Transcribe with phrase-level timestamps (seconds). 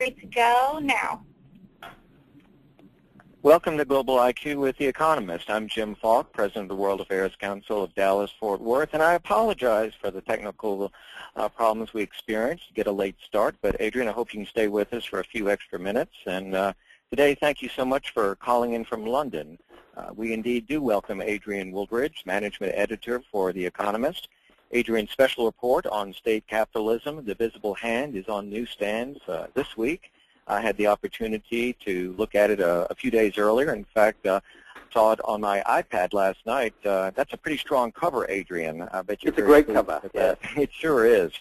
[0.00, 1.24] Ready to go now.
[3.42, 5.50] Welcome to Global IQ with The Economist.
[5.50, 9.94] I'm Jim Falk, President of the World Affairs Council of Dallas-Fort Worth, and I apologize
[10.00, 10.92] for the technical
[11.34, 12.68] uh, problems we experienced.
[12.68, 15.18] To get a late start, but Adrian, I hope you can stay with us for
[15.18, 16.14] a few extra minutes.
[16.26, 16.74] And uh,
[17.10, 19.58] today, thank you so much for calling in from London.
[19.96, 24.28] Uh, we indeed do welcome Adrian Wooldridge, Management Editor for The Economist.
[24.72, 30.12] Adrian's special report on state capitalism, The Visible Hand, is on newsstands uh, this week.
[30.46, 33.74] I had the opportunity to look at it a, a few days earlier.
[33.74, 34.40] In fact, uh,
[34.92, 36.74] saw it on my iPad last night.
[36.84, 38.82] Uh, that's a pretty strong cover, Adrian.
[38.92, 40.00] I bet you're it's a great cover.
[40.14, 40.34] Yeah.
[40.56, 41.32] It sure is.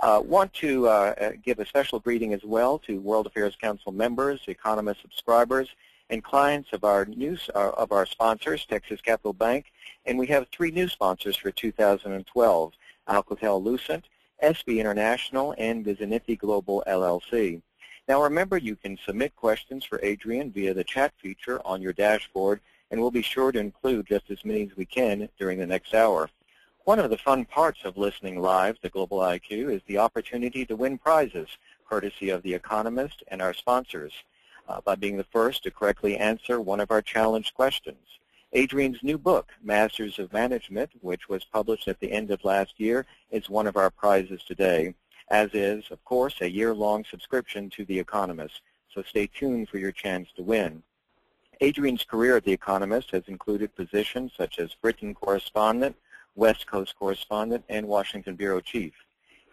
[0.00, 4.40] Uh, want to uh, give a special greeting as well to World Affairs Council members,
[4.46, 5.68] Economist subscribers,
[6.10, 9.72] and clients of our news uh, of our sponsors, Texas Capital Bank,
[10.06, 12.72] and we have three new sponsors for 2012:
[13.08, 14.04] Alcatel-Lucent,
[14.42, 17.62] SB International, and Vizinity Global LLC.
[18.06, 22.60] Now remember, you can submit questions for Adrian via the chat feature on your dashboard,
[22.90, 25.94] and we'll be sure to include just as many as we can during the next
[25.94, 26.28] hour.
[26.84, 30.76] One of the fun parts of listening live to Global IQ is the opportunity to
[30.76, 31.48] win prizes,
[31.88, 34.12] courtesy of The Economist and our sponsors
[34.68, 38.18] uh, by being the first to correctly answer one of our challenge questions.
[38.52, 43.04] Adrian's new book, Masters of Management, which was published at the end of last year,
[43.30, 44.94] is one of our prizes today,
[45.28, 48.60] as is, of course, a year-long subscription to The Economist,
[48.94, 50.82] so stay tuned for your chance to win.
[51.60, 55.96] Adrian's career at The Economist has included positions such as Britain correspondent,
[56.36, 58.92] West Coast correspondent, and Washington bureau chief.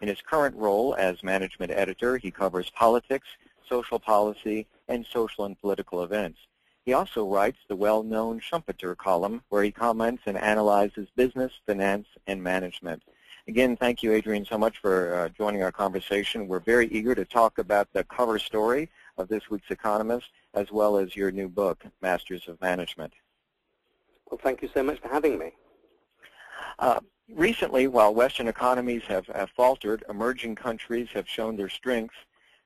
[0.00, 3.28] In his current role as management editor, he covers politics,
[3.68, 6.38] social policy, and social and political events.
[6.84, 12.42] He also writes the well-known Schumpeter column, where he comments and analyzes business, finance, and
[12.42, 13.02] management.
[13.48, 16.48] Again, thank you, Adrian, so much for uh, joining our conversation.
[16.48, 20.96] We're very eager to talk about the cover story of this week's Economist, as well
[20.96, 23.12] as your new book, Masters of Management.
[24.30, 25.52] Well, thank you so much for having me.
[26.78, 27.00] Uh,
[27.34, 32.16] recently, while Western economies have, have faltered, emerging countries have shown their strengths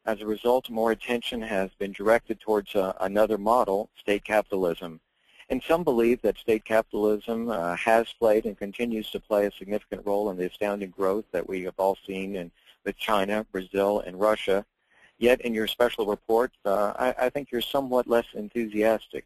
[0.06, 5.00] as a result, more attention has been directed towards uh, another model, state capitalism.
[5.48, 10.02] And some believe that state capitalism uh, has played and continues to play a significant
[10.04, 12.50] role in the astounding growth that we have all seen in
[12.84, 14.64] with China, Brazil, and Russia.
[15.18, 19.24] Yet in your special report, uh, I, I, think you're somewhat less enthusiastic.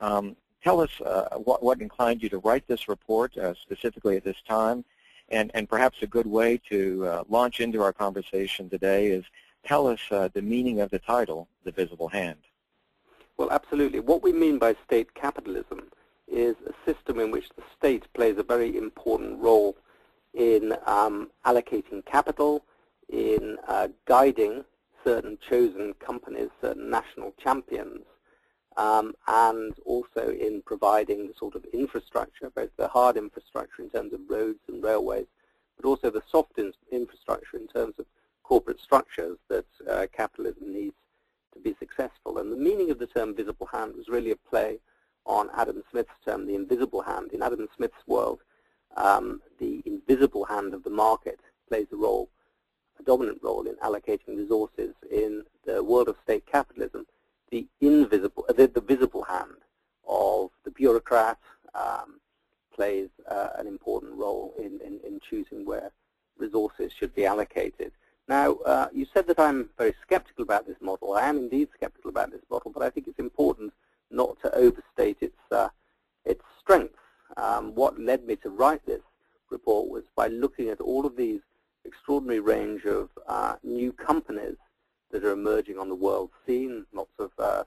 [0.00, 4.24] Um, tell us uh, what, what, inclined you to write this report uh, specifically at
[4.24, 4.84] this time,
[5.30, 9.24] and, and perhaps a good way to uh, launch into our conversation today is
[9.64, 12.38] tell us uh, the meaning of the title, The Visible Hand.
[13.36, 14.00] Well, absolutely.
[14.00, 15.90] What we mean by state capitalism
[16.28, 19.76] is a system in which the state plays a very important role
[20.34, 22.64] in um, allocating capital,
[23.08, 24.64] in uh, guiding
[25.04, 28.04] certain chosen companies, certain national champions,
[28.76, 34.12] um, and also in providing the sort of infrastructure, both the hard infrastructure in terms
[34.12, 35.26] of roads and railways,
[35.76, 38.06] but also the soft in infrastructure in terms of
[38.50, 40.96] corporate structures that uh, capitalism needs
[41.54, 42.38] to be successful.
[42.38, 44.80] And the meaning of the term visible hand was really a play
[45.24, 47.30] on Adam Smith's term, the invisible hand.
[47.32, 48.40] In Adam Smith's world,
[48.96, 51.38] um, the invisible hand of the market
[51.68, 52.28] plays a role,
[52.98, 54.94] a dominant role in allocating resources.
[55.12, 57.06] In the world of state capitalism,
[57.52, 59.60] the invisible, uh, the, the, visible hand
[60.08, 61.38] of the bureaucrat
[61.76, 62.18] um,
[62.74, 65.92] plays uh, an important role in, in, in choosing where
[66.36, 67.92] resources should be allocated.
[68.30, 71.14] Now, uh, you said that I'm very skeptical about this model.
[71.14, 73.72] I am indeed skeptical about this model, but I think it's important
[74.12, 75.70] not to overstate its, uh,
[76.24, 76.94] its strengths.
[77.36, 79.00] Um, what led me to write this
[79.50, 81.40] report was by looking at all of these
[81.84, 84.58] extraordinary range of uh, new companies
[85.10, 87.64] that are emerging on the world scene, lots of uh,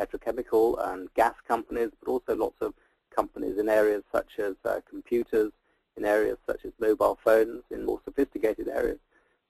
[0.00, 2.74] petrochemical and gas companies, but also lots of
[3.14, 5.52] companies in areas such as uh, computers,
[5.96, 8.98] in areas such as mobile phones, in more sophisticated areas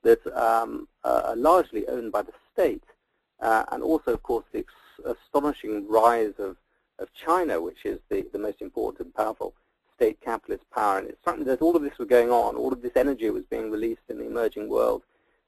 [0.02, 2.84] that um, are largely owned by the state,
[3.41, 4.65] uh, and also, of course, the
[5.04, 6.56] astonishing rise of,
[6.98, 9.54] of China, which is the, the most important and powerful
[9.97, 10.98] state capitalist power.
[10.98, 13.44] And it's something that all of this was going on, all of this energy was
[13.50, 15.03] being released in the emerging world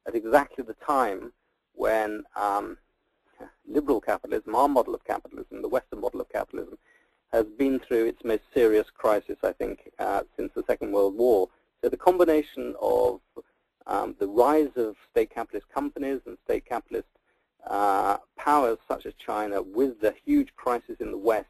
[0.06, 1.32] at exactly the time
[1.74, 2.78] when um,
[3.66, 6.78] liberal capitalism, our model of capitalism, the Western model of capitalism,
[7.32, 11.48] has been through its most serious crisis, I think, uh, since the Second World War.
[11.82, 13.20] So the combination of
[13.86, 17.08] um, the rise of state capitalist companies and state capitalist
[17.66, 21.48] uh, powers such as China with the huge crisis in the West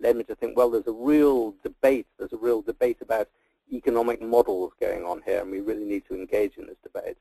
[0.00, 3.28] led me to think, well, there's a real debate, there's a real debate about
[3.72, 7.16] economic models going on here, and we really need to engage in this debate.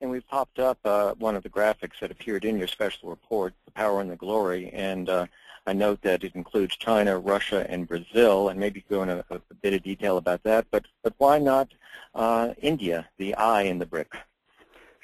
[0.00, 3.54] And we've popped up uh, one of the graphics that appeared in your special report,
[3.64, 5.26] The Power and the Glory, and uh,
[5.66, 9.54] I note that it includes China, Russia, and Brazil, and maybe go into a, a
[9.62, 11.72] bit of detail about that, but, but why not
[12.14, 14.12] uh, India, the I in the BRIC?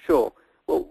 [0.06, 0.32] Sure.
[0.66, 0.88] Well,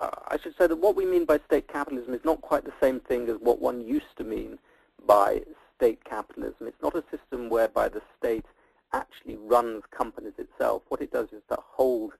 [0.00, 3.00] I should say that what we mean by state capitalism is not quite the same
[3.00, 4.58] thing as what one used to mean
[5.06, 5.42] by
[5.76, 6.66] state capitalism.
[6.66, 8.44] It's not a system whereby the state
[8.92, 10.82] actually runs companies itself.
[10.88, 12.12] What it does is to hold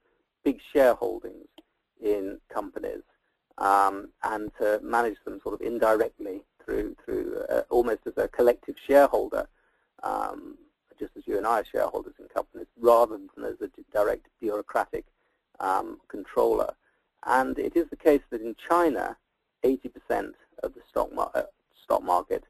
[0.43, 1.47] big shareholdings
[2.01, 3.03] in companies
[3.57, 8.75] um, and to manage them sort of indirectly through through uh, almost as a collective
[8.87, 9.47] shareholder,
[10.03, 10.57] um,
[10.99, 15.05] just as you and I are shareholders in companies, rather than as a direct bureaucratic
[15.59, 16.73] um, controller.
[17.25, 19.17] And it is the case that in China,
[19.63, 20.33] 80%
[20.63, 21.43] of the stock, mar uh,
[21.83, 22.45] stock market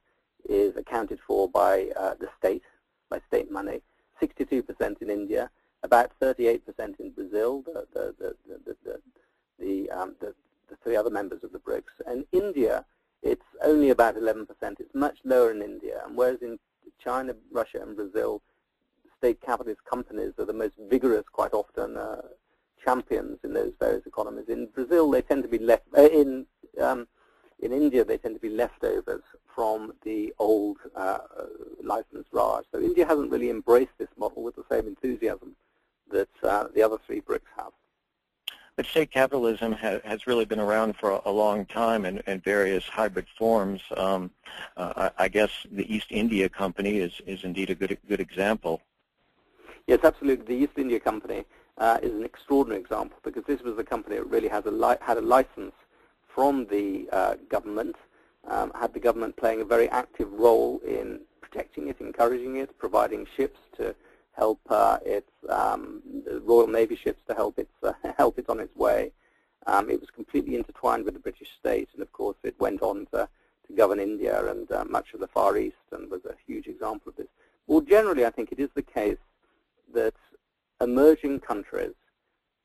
[0.47, 2.63] is accounted for by uh, the state,
[3.09, 3.81] by state money,
[4.21, 5.49] 62% in India,
[5.83, 6.61] about 38%
[6.99, 8.99] in Brazil, the, the, the, the,
[9.59, 10.33] the, um, the,
[10.69, 12.05] the three other members of the BRICS.
[12.05, 12.85] And India,
[13.23, 14.45] it's only about 11%.
[14.79, 16.01] It's much lower in India.
[16.05, 16.59] And whereas in
[17.03, 18.41] China, Russia, and Brazil,
[19.17, 22.21] state capitalist companies are the most vigorous, quite often, uh,
[22.83, 24.45] champions in those various economies.
[24.47, 26.45] In Brazil, they tend to be left, uh, in,
[26.81, 27.07] um,
[27.59, 29.23] in India, they tend to be leftovers
[29.53, 31.19] from the old uh,
[32.31, 32.65] Raj.
[32.71, 35.55] So India hasn't really embraced this model with the same enthusiasm
[36.11, 37.71] that uh, the other three BRICS have.
[38.75, 42.39] But state capitalism ha has really been around for a, a long time in, in,
[42.39, 43.81] various hybrid forms.
[43.97, 44.31] Um,
[44.77, 48.81] uh, I, I, guess the East India Company is, is indeed a good, good example.
[49.85, 50.45] Yes, absolutely.
[50.45, 51.43] The East India Company
[51.77, 55.17] uh, is an extraordinary example because this was a company that really has a had
[55.17, 55.73] a license
[56.33, 57.97] from the uh, government,
[58.47, 63.27] um, had the government playing a very active role in protecting it, encouraging it, providing
[63.35, 63.93] ships to
[64.39, 66.01] help uh, its um,
[66.43, 69.11] Royal Navy ships to help it uh, help it on its way.
[69.67, 73.05] Um, it was completely intertwined with the British state, and of course it went on
[73.11, 73.27] to,
[73.67, 77.09] to govern India and uh, much of the Far East, and was a huge example
[77.09, 77.27] of this.
[77.67, 79.23] More generally, I think it is the case
[79.93, 80.15] that
[80.81, 81.93] emerging countries,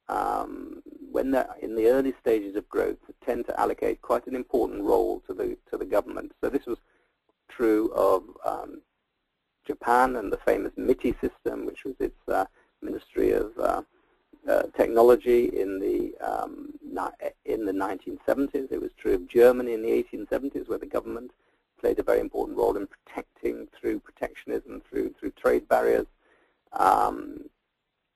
[0.08, 4.82] um, when they're in the early stages of growth, tend to allocate quite an important
[4.82, 6.32] role to the to the government.
[6.40, 6.78] So this was
[7.48, 8.80] true of um,
[9.64, 12.44] Japan and the famous MITI system, which was its uh,
[12.82, 13.82] Ministry of uh,
[14.48, 16.72] uh, Technology in the um,
[17.44, 18.70] in the 1970s.
[18.70, 21.30] It was true of Germany in the 1870s, where the government
[21.80, 26.06] played a very important role in protecting through protectionism, through through trade barriers.
[26.72, 27.44] Um,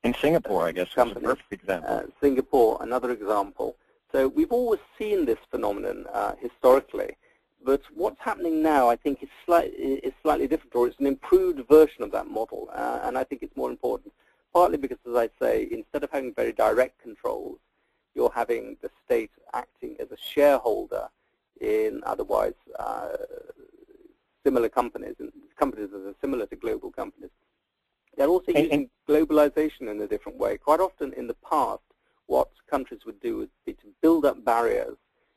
[0.05, 1.91] in Singapore, I guess, companies, is a perfect example.
[1.91, 3.77] Uh, Singapore, another example.
[4.13, 7.17] So we've always seen this phenomenon uh, historically.
[7.65, 11.67] But what's happening now, I think, is, slight, is slightly different, or it's an improved
[11.69, 12.71] version of that model.
[12.73, 14.13] Uh, and I think it's more important,
[14.53, 17.59] partly because, as I say, instead of having very direct controls,
[18.15, 21.09] you're having the state acting as a shareholder
[21.61, 23.09] in otherwise uh,
[24.45, 27.31] similar companies, and companies that are similar to global companies.
[28.17, 30.59] They're also using globalization in a different way.
[30.59, 31.83] Quite often in the past,
[32.27, 34.97] what countries would do would be to build up barriers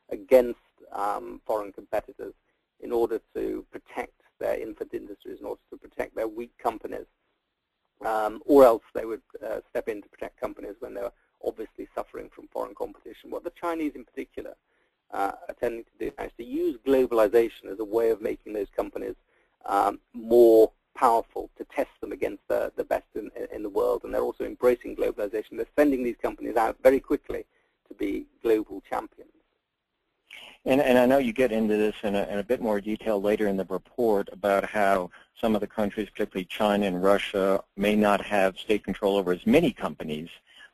[0.09, 0.59] against
[0.91, 2.33] um, foreign competitors
[2.79, 7.05] in order to protect their infant industries, in order to protect their weak companies,
[8.05, 11.11] um, or else they would uh, step in to protect companies when they're
[11.45, 13.29] obviously suffering from foreign competition.
[13.29, 14.55] What the Chinese in particular
[15.13, 18.69] uh, are tending to do is to use globalization as a way of making those
[18.75, 19.15] companies
[19.65, 24.01] um, more powerful to test them against the, the best in, in the world.
[24.03, 25.57] And they're also embracing globalization.
[25.57, 27.45] They're sending these companies out very quickly
[27.87, 29.31] to be global champions.
[30.65, 33.21] And, and I know you get into this in a, in a, bit more detail
[33.21, 35.09] later in the report about how
[35.39, 39.47] some of the countries, particularly China and Russia, may not have state control over as
[39.47, 40.27] many companies.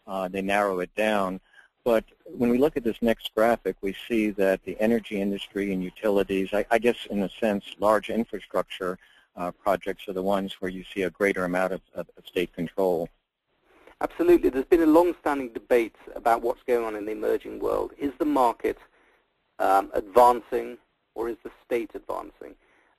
[0.07, 1.39] Uh, they narrow it down.
[1.83, 5.83] But when we look at this next graphic, we see that the energy industry and
[5.83, 8.97] utilities, I, I guess in a sense, large infrastructure
[9.35, 12.51] uh, projects are the ones where you see a greater amount of, of, of state
[12.51, 13.09] control.
[14.01, 14.49] Absolutely.
[14.49, 17.91] There's been a long-standing debate about what's going on in the emerging world.
[17.99, 18.79] Is the market
[19.59, 20.77] um, advancing
[21.15, 22.55] or is the state advancing?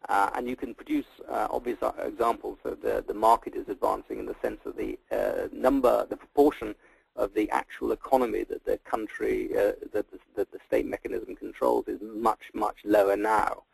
[0.09, 2.59] Uh, and you can produce uh, obvious uh, examples.
[2.62, 6.75] So the, the market is advancing in the sense that the uh, number, the proportion
[7.17, 11.88] of the actual economy that the country, uh, that, the, that the state mechanism controls
[11.88, 13.65] is much, much lower now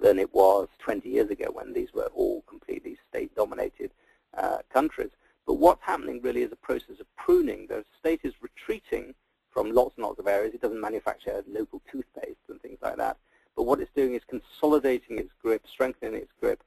[0.00, 3.90] than it was 20 years ago when these were all completely state-dominated
[4.36, 5.10] uh, countries.
[5.46, 7.66] But what's happening really is a process of pruning.
[7.66, 9.14] The state is retreating
[9.52, 10.54] from lots and lots of areas.
[10.54, 13.16] It doesn't manufacture local toothpaste and things like that.
[13.56, 16.62] But what it's doing is consolidating its grip, strengthening its grip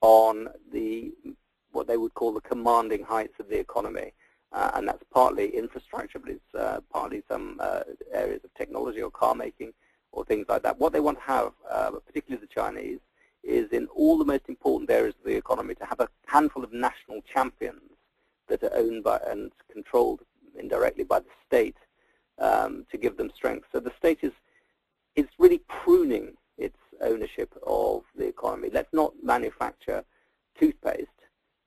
[0.00, 1.12] on the
[1.72, 4.12] what they would call the commanding heights of the economy.
[4.52, 7.80] uh, and that's partly infrastructure, but it's uh, partly some uh,
[8.12, 9.72] areas of technology or car making
[10.12, 10.78] or things like that.
[10.78, 13.00] What they want to have, uh, particularly the Chinese,
[13.42, 16.72] is in all the most important areas of the economy to have a handful of
[16.72, 17.82] national champions
[18.48, 20.20] that are owned by and controlled
[20.58, 21.76] indirectly by the state
[22.38, 23.66] um, to give them strength.
[23.72, 24.32] So the state is
[25.16, 28.70] it's really pruning its ownership of the economy.
[28.72, 30.04] Let's not manufacture
[30.58, 31.08] toothpaste,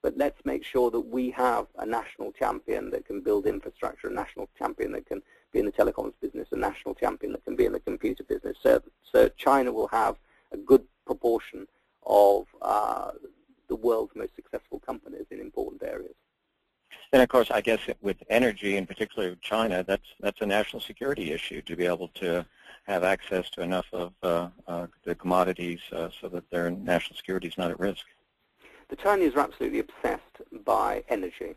[0.01, 4.13] but let's make sure that we have a national champion that can build infrastructure, a
[4.13, 7.65] national champion that can be in the telecoms business, a national champion that can be
[7.65, 8.57] in the computer business.
[8.61, 10.15] So, so China will have
[10.51, 11.67] a good proportion
[12.05, 13.11] of uh,
[13.67, 16.15] the world's most successful companies in important areas.
[17.13, 21.31] And of course, I guess with energy, in particular China, that's that's a national security
[21.31, 22.45] issue to be able to
[22.83, 27.47] have access to enough of uh, uh, the commodities uh, so that their national security
[27.47, 28.05] is not at risk.
[28.89, 31.55] The Chinese are absolutely obsessed by energy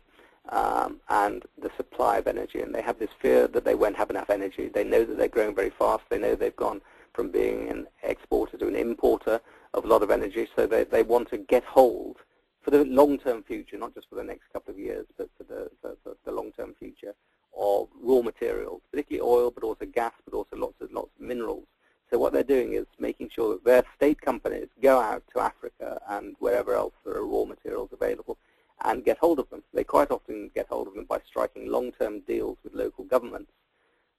[0.49, 4.09] um, and the supply of energy, and they have this fear that they won't have
[4.09, 4.67] enough energy.
[4.67, 6.03] They know that they're growing very fast.
[6.09, 6.81] They know they've gone
[7.13, 9.41] from being an exporter to an importer
[9.73, 12.17] of a lot of energy, so they, they want to get hold
[12.65, 15.69] for the long-term future, not just for the next couple of years, but for the,
[15.81, 17.13] for, for the long-term future
[17.55, 21.67] of raw materials, particularly oil, but also gas, but also lots and lots of minerals.
[22.09, 26.01] So what they're doing is making sure that their state companies go out to Africa
[26.09, 28.37] and wherever else there are raw materials available
[28.83, 29.63] and get hold of them.
[29.71, 33.51] They quite often get hold of them by striking long-term deals with local governments,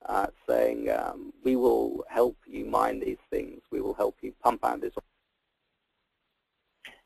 [0.05, 4.63] uh, saying, um, we will help you mine these things, we will help you pump
[4.63, 4.93] out this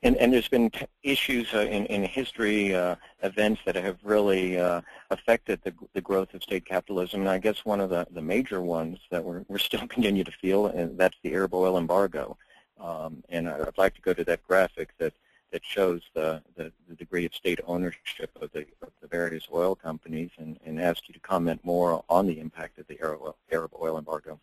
[0.04, 0.72] and, and there's been
[1.04, 4.82] issues uh, in, in history, uh, events that have really uh,
[5.12, 7.22] affected the, the growth of state capitalism.
[7.22, 10.32] And I guess one of the, the major ones that we're, we're still continue to
[10.32, 12.38] feel, and that's the Arab oil embargo.
[12.80, 15.14] Um, and I'd like to go to that graphic that,
[15.52, 19.76] that shows the, the, the degree of state ownership of the, of the various oil
[19.76, 23.72] companies and, and ask you to comment more on the impact of the Arab Arab
[23.80, 24.40] oil embargo.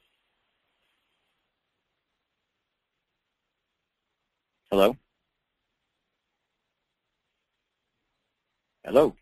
[4.71, 4.97] Hello?
[8.85, 9.15] Hello.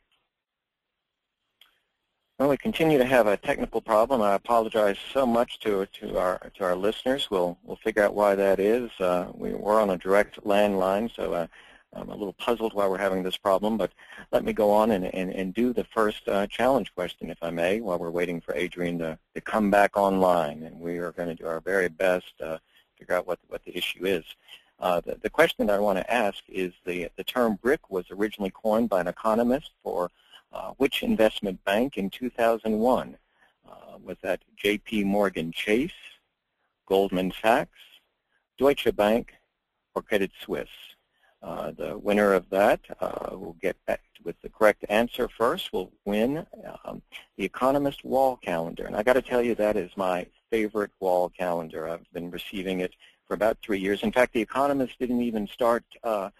[2.39, 4.21] Well, we continue to have a technical problem.
[4.21, 7.31] I apologize so much to to our to our listeners.
[7.31, 8.91] We'll we'll figure out why that is.
[9.01, 11.47] Uh, we, are on a direct landline, so uh,
[11.95, 13.79] I'm a little puzzled why we're having this problem.
[13.79, 13.93] But
[14.31, 17.51] let me go on and and, and do the first uh, challenge question, if I
[17.51, 20.63] may, while we're waiting for Adrian to to come back online.
[20.65, 22.61] And we are going to do our very best to
[22.99, 24.25] figure out what what the issue is.
[24.79, 28.05] Uh, the, the, question that I want to ask is the, the term BRIC was
[28.11, 30.11] originally coined by an economist for
[30.53, 33.17] uh, which investment bank in 2001?
[33.67, 33.73] Uh,
[34.05, 35.05] was that J.P.
[35.05, 35.91] Morgan Chase,
[36.87, 37.79] Goldman Sachs,
[38.59, 39.33] Deutsche Bank,
[39.95, 40.69] or Credit Suisse?
[41.43, 45.93] Uh, the winner of that uh, will get back with the correct answer first will
[46.05, 46.45] win
[46.85, 47.01] um,
[47.37, 48.85] the Economist wall calendar.
[48.85, 51.89] And I got to tell you, that is my favorite wall calendar.
[51.89, 52.95] I've been receiving it
[53.27, 54.03] for about three years.
[54.03, 56.31] In fact, The Economist didn't even start uh,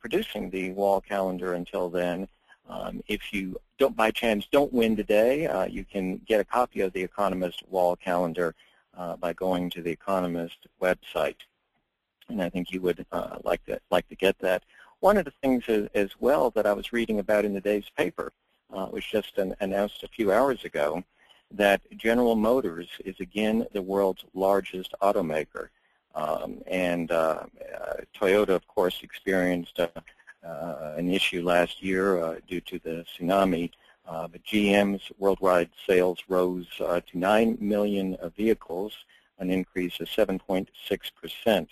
[0.00, 2.28] producing the wall calendar until then.
[2.68, 6.80] Um, if you don't, by chance, don't win today, uh, you can get a copy
[6.80, 8.54] of The Economist wall calendar
[8.96, 11.36] uh, by going to The Economist website.
[12.28, 14.64] And I think you would uh, like to like to get that.
[15.00, 17.88] One of the things as, as well that I was reading about in the day's
[17.96, 18.32] paper
[18.72, 21.04] uh, was just an, announced a few hours ago
[21.52, 25.68] that General Motors is again the world's largest automaker.
[26.16, 27.44] Um, and uh,
[27.78, 29.88] uh, Toyota, of course, experienced uh,
[30.96, 33.70] an issue last year due to the tsunami.
[34.06, 38.92] but GM's worldwide sales rose to 9 million vehicles,
[39.38, 41.68] an increase of 7.6%.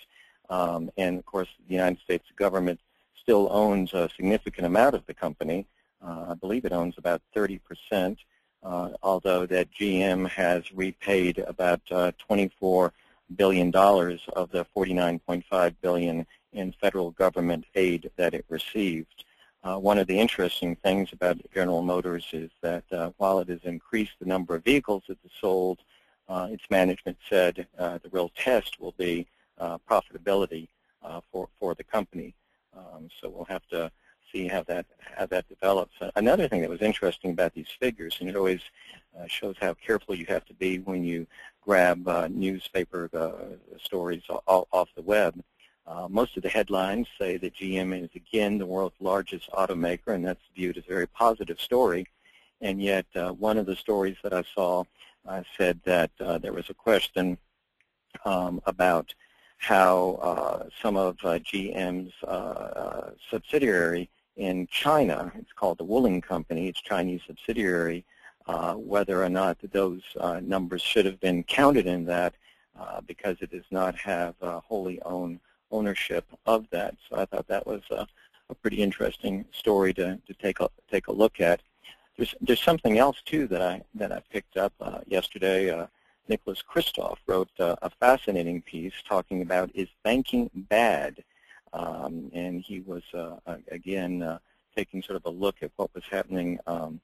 [0.49, 2.79] Um, and of course, the United States government
[3.19, 5.65] still owns a significant amount of the company.
[6.05, 8.19] Uh, I believe it owns about 30 percent,
[8.61, 12.93] uh, although that GM has repaid about uh, 24
[13.35, 19.25] billion dollars of the 49.5 billion in federal government aid that it received.
[19.63, 23.61] Uh, one of the interesting things about General Motors is that uh, while it has
[23.63, 25.79] increased the number of vehicles that it sold,
[26.29, 29.27] uh, its management said uh, the real test will be
[29.57, 30.67] uh, profitability
[31.03, 32.33] uh, for for the company.
[32.75, 33.91] Um, so we'll have to
[34.31, 35.95] see how that how that develops.
[36.15, 38.61] Another thing that was interesting about these figures, and it always
[39.27, 41.25] shows how careful you have to be when you
[41.61, 45.41] grab uh, newspaper uh, stories off the web.
[45.87, 50.25] Uh, most of the headlines say that GM is again the world's largest automaker, and
[50.25, 52.07] that's viewed as a very positive story.
[52.61, 54.83] And yet, uh, one of the stories that I saw
[55.27, 57.37] uh, said that there was a question
[58.23, 59.13] um, about
[59.57, 62.13] how some of GM's
[63.29, 65.31] subsidiary in China.
[65.37, 66.67] It's called the Wuling Company.
[66.67, 68.05] It's Chinese subsidiary.
[68.47, 72.35] Uh, whether or not those uh, numbers should have been counted in that
[72.79, 75.39] uh, because it does not have wholly owned
[75.71, 76.95] ownership of that.
[77.09, 78.07] So I thought that was a,
[78.49, 81.61] a pretty interesting story to, to take a take a look at.
[82.17, 85.71] There's there's something else too that I that I picked up uh, yesterday.
[85.71, 85.87] Uh,
[86.27, 91.23] Nicholas Kristof wrote uh, a fascinating piece talking about is banking bad,
[91.73, 93.03] um, and he was
[93.69, 94.39] again
[94.75, 96.99] taking sort of a look at what was happening um,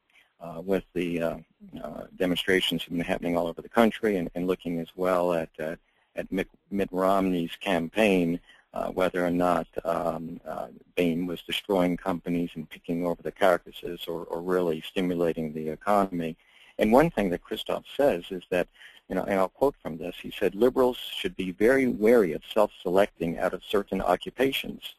[0.63, 1.38] with the uh,
[1.83, 5.50] uh, demonstrations have been happening all over the country and, and looking as well at,
[5.60, 5.75] uh,
[6.15, 8.39] at Mitt, Mitt, Romney's campaign,
[8.74, 14.05] uh, whether or not um, uh, Bain was destroying companies and picking over the carcasses
[14.07, 16.38] or, or really stimulating the economy.
[16.79, 18.67] And one thing that Kristof says is that,
[19.10, 22.41] you know, and I'll quote from this, he said, liberals should be very wary of
[22.53, 24.95] self-selecting out of certain occupations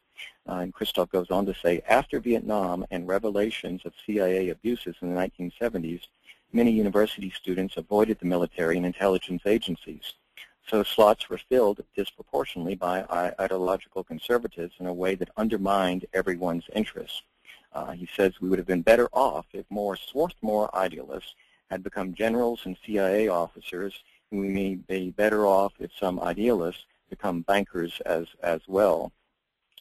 [0.47, 5.13] uh, and Kristof goes on to say, after Vietnam and revelations of CIA abuses in
[5.13, 6.01] the 1970s,
[6.51, 10.13] many university students avoided the military and intelligence agencies.
[10.67, 13.03] So slots were filled disproportionately by
[13.39, 17.21] ideological conservatives in a way that undermined everyone's interests.
[17.73, 21.33] Uh, he says we would have been better off if more Swarthmore idealists
[21.69, 26.85] had become generals and CIA officers, and we may be better off if some idealists
[27.09, 29.11] become bankers as, as well.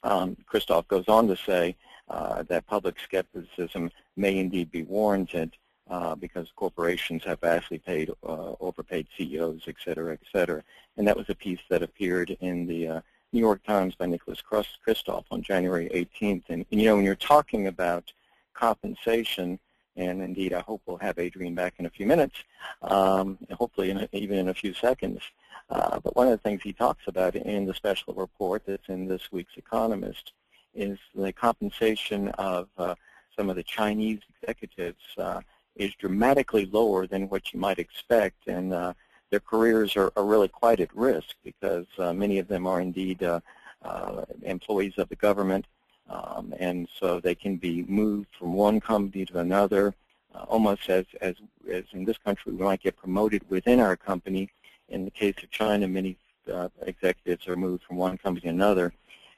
[0.03, 1.77] Um, Kristof goes on to say
[2.09, 5.57] uh, that public skepticism may indeed be warranted
[5.91, 10.63] uh, because corporations have vastly paid, uh, overpaid CEOs, et cetera, et cetera.
[10.97, 13.01] And that was a piece that appeared in the uh,
[13.33, 16.45] New York Times by Nicholas Kristof on January 18th.
[16.49, 18.13] And, and, you know, when you're talking about
[18.55, 19.59] compensation,
[19.97, 22.37] and indeed I hope we'll have Adrian back in a few minutes,
[22.83, 25.21] um, hopefully in a, even in a few seconds,
[25.71, 29.07] uh, but one of the things he talks about in the special report that's in
[29.07, 30.33] this week's Economist
[30.75, 32.95] is the compensation of uh,
[33.37, 35.41] some of the Chinese executives uh,
[35.77, 38.93] is dramatically lower than what you might expect, and uh,
[39.31, 43.23] their careers are, are, really quite at risk because uh, many of them are indeed
[43.23, 43.41] uh,
[44.43, 45.67] employees of the government,
[46.11, 49.95] um, and so they can be moved from one company to another,
[50.49, 51.37] almost as, as,
[51.71, 54.51] as in this country we might get promoted within our company,
[54.93, 56.17] in the case of China, many
[56.53, 58.93] uh, executives are moved from one company to another.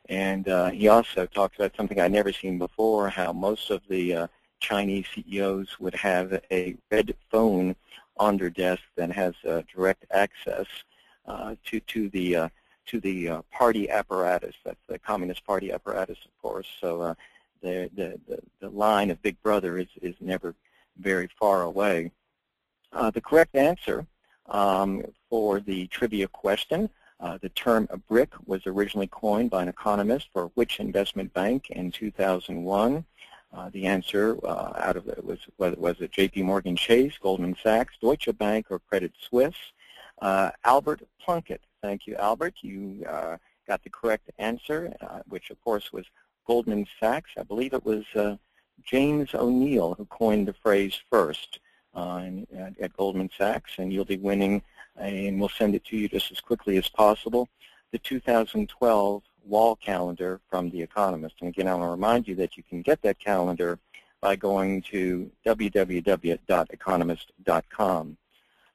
[0.09, 4.15] And uh, he also talked about something I'd never seen before, how most of the
[4.15, 4.27] uh,
[4.61, 7.75] Chinese CEOs would have a red phone
[8.17, 10.67] on their desk that has uh, direct access
[11.27, 12.49] uh, to to the uh,
[12.87, 14.55] to the uh, party apparatus.
[14.65, 16.67] That's the Communist Party apparatus, of course.
[16.81, 17.17] So
[17.63, 18.21] the, the
[18.61, 20.55] the line of Big Brother is is never
[20.99, 22.11] very far away.
[22.93, 24.07] The correct answer
[24.47, 26.89] um, for the trivia question.
[27.21, 31.71] Uh, the term a brick was originally coined by an economist for which investment bank
[31.71, 33.05] in 2001?
[33.53, 36.43] Uh, the answer uh, out of it was was it J.P.
[36.43, 39.55] Morgan Chase, Goldman Sachs, Deutsche Bank, or Credit Suisse.
[40.21, 41.61] Uh, Albert Plunkett.
[41.81, 42.55] Thank you, Albert.
[42.63, 43.37] You uh,
[43.69, 46.05] got the correct answer, uh, which of course was
[46.47, 47.31] Goldman Sachs.
[47.39, 48.05] I believe it was
[48.83, 51.61] James O'Neill who coined the phrase first
[51.95, 52.25] uh,
[52.57, 54.63] at, at, Goldman Sachs, and you'll be winning,
[54.97, 57.49] and we'll send it to you just as quickly as possible,
[57.93, 61.37] the 2012 wall calendar from The Economist.
[61.41, 63.79] And again, I want to remind you that you can get that calendar
[64.21, 68.17] by going to www.economist.com.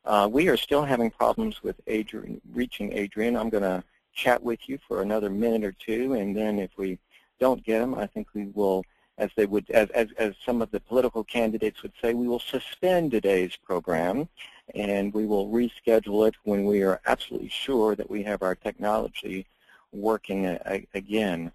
[0.05, 3.35] Uh, we are still having problems with Adrian, reaching Adrian.
[3.35, 6.97] I'm going to chat with you for another minute or two, and then if we
[7.39, 8.83] don't get him, I think we will
[9.19, 12.39] as they would, as, as, as some of the political candidates would say, we will
[12.39, 14.27] suspend today's program
[14.73, 19.45] and we will reschedule it when we are absolutely sure that we have our technology
[19.91, 21.51] working a, again.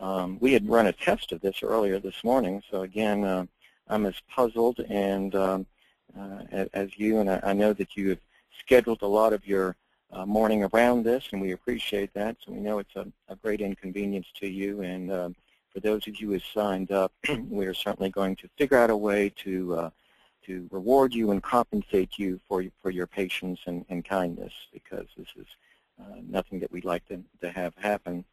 [0.00, 3.46] Um, we had run a test of this earlier this morning, so again, uh,
[3.88, 5.66] I'm as puzzled and um,
[6.18, 8.20] uh, as you, and I, I, know that you have
[8.58, 9.76] scheduled a lot of your
[10.12, 12.36] uh, morning around this, and we appreciate that.
[12.44, 15.36] So we know it's a, a great inconvenience to you, and um,
[15.72, 17.12] for those of you who signed up,
[17.48, 19.90] we are certainly going to figure out a way to uh,
[20.46, 25.28] to reward you and compensate you for for your patience and, and kindness because this
[25.36, 25.46] is
[26.00, 28.24] uh, nothing that we'd like to, to have happen.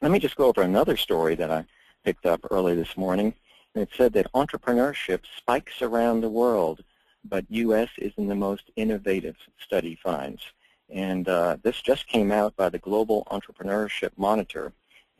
[0.00, 1.64] Let me just go over another story that I
[2.04, 3.34] picked up early this morning.
[3.74, 6.82] And it said that entrepreneurship spikes around the world,
[7.24, 7.88] but U.S.
[7.98, 10.42] isn't the most innovative, study finds.
[10.90, 14.72] And uh, this just came out by the Global Entrepreneurship Monitor.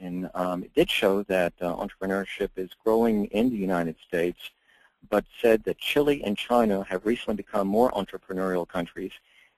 [0.02, 4.50] And um, it did show that uh, entrepreneurship is growing in the United States,
[5.08, 9.12] but said that Chile and China have recently become more entrepreneurial countries.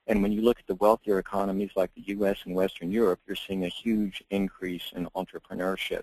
[0.07, 2.40] And when you look at the wealthier economies like the U.S.
[2.44, 6.02] and Western Europe, you're seeing a huge increase in entrepreneurship.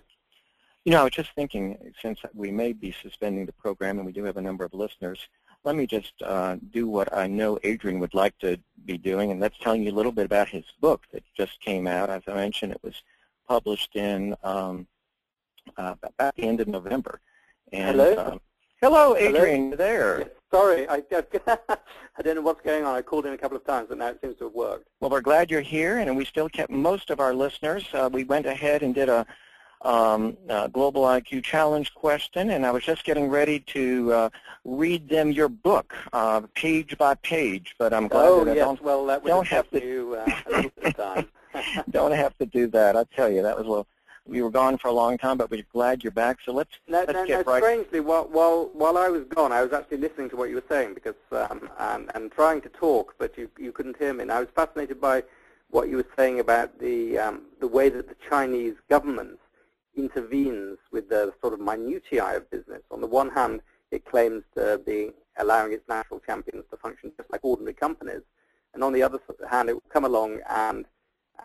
[0.86, 4.12] You know, I was just thinking, since we may be suspending the program and we
[4.12, 5.20] do have a number of listeners,
[5.64, 9.40] let me just uh, do what I know Adrian would like to be doing, and
[9.40, 12.10] that's telling you a little bit about his book that just came out.
[12.10, 13.04] As I mentioned, it was
[13.48, 14.88] published in um,
[15.78, 17.20] uh, about the end of November.
[17.72, 18.26] And, hello.
[18.26, 18.42] Um,
[18.82, 19.72] hello, Adrian.
[19.72, 19.76] Hello?
[19.76, 20.32] There.
[20.52, 22.94] Sorry, I, I don't know what's going on.
[22.94, 24.88] I called in a couple of times, but now it seems to have worked.
[25.00, 27.86] Well, we're glad you're here, and we still kept most of our listeners.
[27.94, 29.26] Uh, we went ahead and did a
[29.84, 34.30] um, uh, Global IQ Challenge question, and I was just getting ready to uh,
[34.66, 37.76] read them your book, uh, page by page.
[37.80, 38.64] But I'm glad oh, that yes.
[38.64, 41.28] I don't, well, that don't have to you, uh, a little bit of time.
[41.90, 42.96] don't have to do that.
[42.96, 43.88] I tell you, that was a little.
[44.28, 46.38] We were gone for a long time, but we're glad you're back.
[46.46, 47.64] So let's no, let's no, get no, right.
[47.64, 50.64] Strangely, while while while I was gone, I was actually listening to what you were
[50.70, 54.22] saying because um, and and trying to talk, but you you couldn't hear me.
[54.24, 55.24] And I was fascinated by
[55.72, 59.40] what you were saying about the um, the way that the Chinese government
[59.96, 62.82] intervenes with the sort of minutiae of business.
[62.92, 67.30] On the one hand, it claims to be allowing its national champions to function just
[67.32, 68.22] like ordinary companies,
[68.74, 70.86] and on the other hand, it will come along and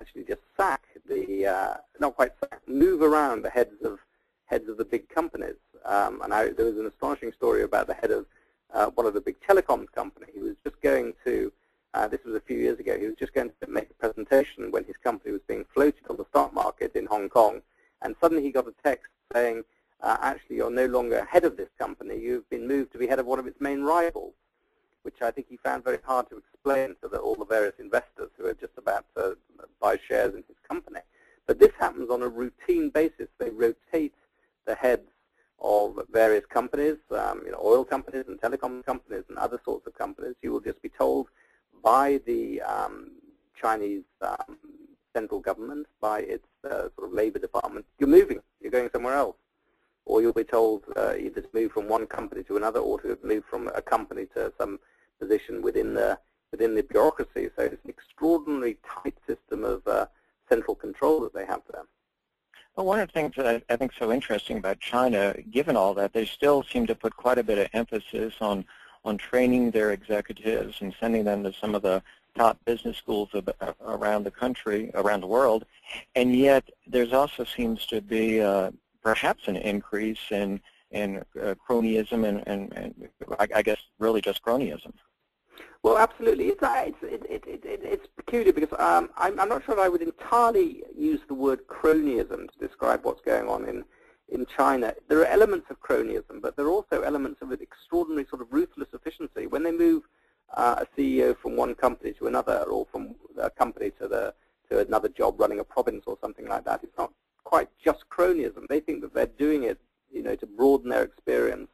[0.00, 3.98] actually just sack the, uh, not quite sack, move around the heads of
[4.46, 5.56] heads of the big companies.
[5.84, 8.26] Um, and I, there was an astonishing story about the head of
[8.72, 10.26] uh, one of the big telecoms company.
[10.32, 11.52] He was just going to,
[11.94, 14.70] uh, this was a few years ago, he was just going to make a presentation
[14.70, 17.60] when his company was being floated on the stock market in Hong Kong
[18.02, 19.64] and suddenly he got a text saying,
[20.02, 22.18] uh, actually, you're no longer head of this company.
[22.18, 24.34] You've been moved to be head of one of its main rivals,
[25.06, 28.30] which I think he found very hard to explain to the, all the various investors
[28.36, 29.38] who are just about to
[29.80, 30.98] buy shares in his company.
[31.46, 33.28] But this happens on a routine basis.
[33.38, 34.16] They rotate
[34.66, 35.08] the heads
[35.60, 39.94] of various companies, um, you know, oil companies and telecom companies and other sorts of
[39.96, 40.34] companies.
[40.42, 41.28] You will just be told
[41.84, 43.12] by the um,
[43.62, 44.58] Chinese um,
[45.14, 49.36] central government, by its uh, sort of labor department, you're moving, you're going somewhere else.
[50.04, 53.16] Or you'll be told uh, either to move from one company to another or to
[53.22, 54.80] move from a company to some
[55.18, 56.18] position within the
[56.52, 57.50] within the bureaucracy.
[57.56, 60.06] So it's an extraordinarily tight system of uh,
[60.48, 61.82] central control that they have there.
[62.76, 65.94] Well, one of the things that I, I think so interesting about China, given all
[65.94, 68.64] that, they still seem to put quite a bit of emphasis on
[69.04, 72.02] on training their executives and sending them to some of the
[72.36, 73.30] top business schools
[73.86, 75.64] around the country, around the world,
[76.16, 78.70] and yet there's also seems to be uh,
[79.02, 84.42] perhaps an increase in in uh, cronyism and, and, and I, I, guess really just
[84.42, 84.92] cronyism.
[85.82, 86.48] Well, absolutely.
[86.48, 90.02] It's it's it, it, it, it's peculiar because um, I'm, I'm not sure I would
[90.02, 93.84] entirely use the word cronyism to describe what's going on in
[94.28, 94.92] in China.
[95.08, 98.48] There are elements of cronyism, but there are also elements of an extraordinary sort of
[98.50, 99.46] ruthless efficiency.
[99.46, 100.02] When they move
[100.54, 104.34] uh, a CEO from one company to another or from a company to the
[104.70, 106.80] to another job running a province or something like that.
[106.82, 107.12] It's not
[107.44, 108.66] quite just cronyism.
[108.68, 109.78] They think that they're doing it,
[110.12, 111.68] you know, to broaden their experience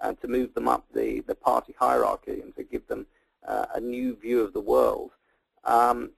[0.00, 3.06] and to move them up the, the party hierarchy and to give them
[3.46, 5.10] uh, a new view of the world.
[5.64, 6.10] Um,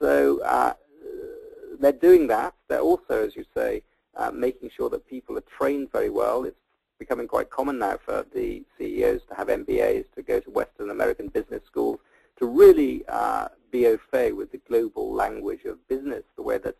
[0.00, 0.74] so uh,
[1.78, 2.54] they're doing that.
[2.68, 3.82] They're also, as you say,
[4.16, 6.44] uh, making sure that people are trained very well.
[6.44, 6.56] It's
[6.98, 11.28] becoming quite common now for the CEOs to have MBAs, to go to Western American
[11.28, 11.98] business schools,
[12.38, 16.76] to really uh, be au fait with the global language of business, the way that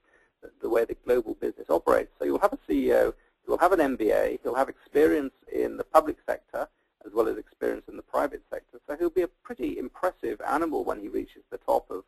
[0.63, 2.11] the way that global business operates.
[2.19, 3.13] So you'll have a CEO
[3.51, 6.69] you'll have an MBA, you'll have experience in the public sector
[7.07, 8.79] as well as experience in the private sector.
[8.87, 12.05] So he'll be a pretty impressive animal when he reaches the top of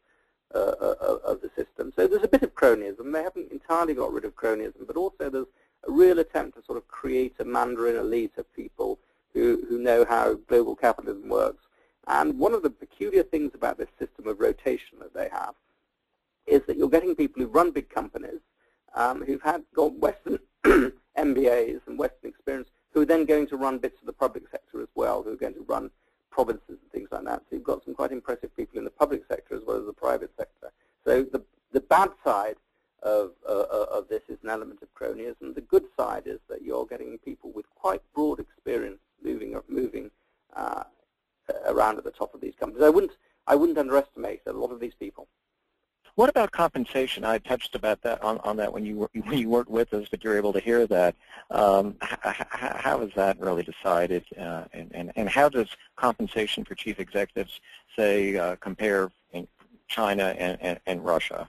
[0.55, 1.93] uh, uh of the system.
[1.97, 3.13] So there's a bit of cronyism.
[3.13, 5.47] They haven't entirely got rid of cronyism, but also there's
[5.89, 8.99] a real attempt to sort of create a Mandarin elite of people
[9.33, 11.65] who, who know how global capitalism works.
[12.07, 15.55] And one of the peculiar things about this system of rotation that they have
[16.47, 18.41] is that you're getting people who run big companies
[18.95, 20.39] um, who've had got Western
[21.17, 24.81] MBAs and Western experience who are then going to run bits of the public sector
[24.81, 25.91] as well, who are going to run
[26.31, 27.41] provinces and things like that.
[27.41, 29.93] So you've got some quite impressive people in the public sector as well as the
[29.93, 30.73] private sector.
[31.05, 32.57] So the, the bad side
[33.03, 35.55] of, uh, of this is an element of cronyism.
[35.55, 40.11] The good side is that you're getting people with quite broad experience moving moving
[40.55, 40.85] uh,
[41.67, 42.85] around at the top of these companies.
[42.85, 43.13] I wouldn't
[43.47, 45.27] I wouldn't underestimate a lot of these people.
[46.15, 47.25] What about compensation?
[47.25, 50.09] I touched about that on, on that when you were, when you weren't with us,
[50.11, 51.15] but you're able to hear that.
[51.51, 57.01] Um, how is that really decided, uh, and, and, and how does compensation for chief
[57.01, 57.61] executives,
[57.97, 59.49] say, uh, compare in
[59.89, 61.49] China and, and, and Russia?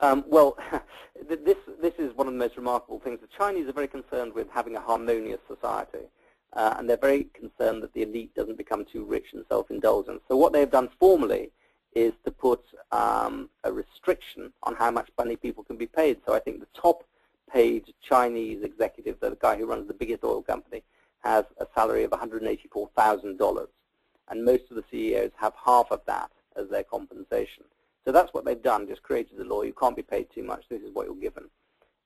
[0.00, 0.58] Um, well,
[1.28, 3.20] this, this is one of the most remarkable things.
[3.20, 6.06] The Chinese are very concerned with having a harmonious society,
[6.52, 10.22] uh, and they're very concerned that the elite doesn't become too rich and self-indulgent.
[10.28, 11.50] So what they've done formally
[11.96, 16.18] is to put um, a restriction on how much money people can be paid.
[16.26, 17.04] So I think the top
[17.50, 20.82] paid Chinese executive, the guy who runs the biggest oil company,
[21.20, 23.66] has a salary of $184,000.
[24.28, 27.64] And most of the CEOs have half of that as their compensation.
[28.04, 29.62] So that's what they've done, just created the law.
[29.62, 30.64] You can't be paid too much.
[30.68, 31.44] This is what you're given.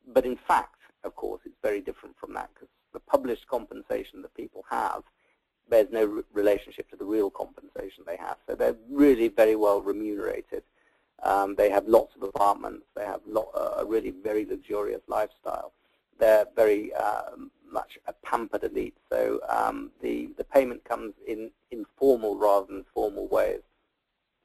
[0.07, 4.35] But in fact, of course, it's very different from that because the published compensation that
[4.35, 5.03] people have
[5.71, 8.37] bears no relationship to the real compensation they have.
[8.47, 10.63] So they're really very well remunerated.
[11.23, 12.87] Um, they have lots of apartments.
[12.97, 15.73] They have uh, a really very luxurious lifestyle.
[16.19, 17.31] They're very uh,
[17.71, 18.97] much a pampered elite.
[19.11, 23.61] So um, the, the payment comes in informal rather than formal ways.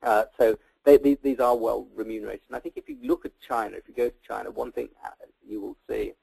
[0.03, 2.41] Uh, so they, these, these are well remunerated.
[2.47, 4.89] And I think if you look at China, if you go to China, one thing
[5.03, 5.09] uh,
[5.47, 6.13] you will see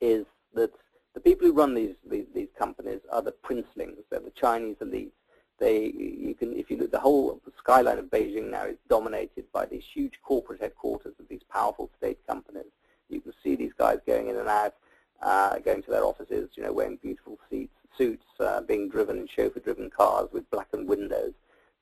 [0.00, 0.24] is
[0.54, 0.72] that
[1.14, 4.02] the people who run these, these, these companies are the princelings.
[4.10, 5.12] They're the Chinese elite.
[5.58, 9.66] They, you can, if you look, the whole skyline of Beijing now is dominated by
[9.66, 12.72] these huge corporate headquarters of these powerful state companies.
[13.08, 14.74] You can see these guys going in and out,
[15.22, 19.28] uh, going to their offices, you know, wearing beautiful seats, suits, uh, being driven in
[19.28, 21.34] chauffeur-driven cars with blackened windows.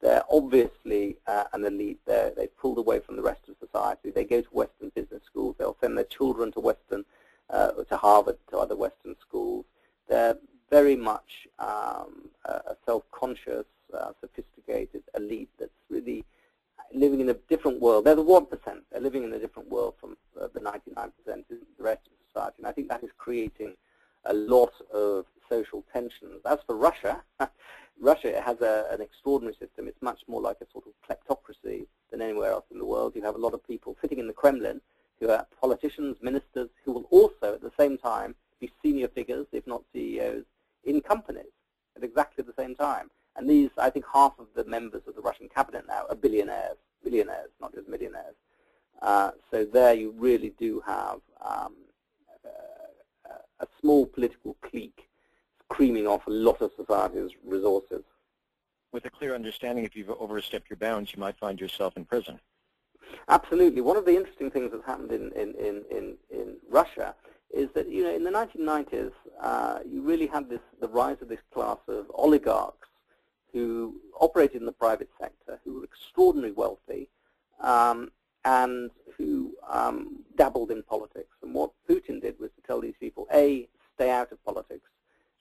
[0.02, 2.00] They're obviously uh, an elite.
[2.06, 4.10] They're, they've pulled away from the rest of society.
[4.10, 5.56] They go to Western business schools.
[5.58, 7.04] They'll send their children to Western,
[7.52, 9.64] uh, to Harvard, to other Western schools.
[10.08, 10.36] They're
[10.70, 16.24] very much um, a self-conscious, uh, sophisticated elite that's really
[16.92, 18.04] living in a different world.
[18.04, 18.48] They're the 1%.
[18.90, 22.56] They're living in a different world from uh, the 99% in the rest of society.
[22.58, 23.74] And I think that is creating
[24.24, 26.40] a lot of social tensions.
[26.44, 27.22] As for Russia,
[28.00, 29.88] Russia has a, an extraordinary system.
[29.88, 33.14] It's much more like a sort of kleptocracy than anywhere else in the world.
[33.14, 34.80] You have a lot of people sitting in the Kremlin
[35.20, 39.66] who are politicians, ministers, who will also at the same time be senior figures, if
[39.66, 40.44] not CEOs,
[40.84, 41.52] in companies
[41.96, 43.10] at exactly the same time.
[43.36, 46.76] And these, I think half of the members of the Russian cabinet now are billionaires,
[47.04, 48.34] billionaires, not just millionaires.
[49.00, 51.74] Uh, so there you really do have um,
[53.60, 55.08] a small political clique
[55.68, 58.02] creaming off a lot of society's resources.
[58.92, 62.40] With a clear understanding, if you've overstepped your bounds, you might find yourself in prison.
[63.28, 63.80] Absolutely.
[63.80, 67.14] One of the interesting things that's happened in, in, in, in, in Russia
[67.52, 71.28] is that, you know, in the 1990s, uh, you really had this, the rise of
[71.28, 72.88] this class of oligarchs
[73.52, 77.08] who operated in the private sector, who were extraordinarily wealthy,
[77.60, 78.10] um,
[78.44, 81.34] and who um, dabbled in politics.
[81.42, 84.88] And what Putin did was to tell these people, A, stay out of politics.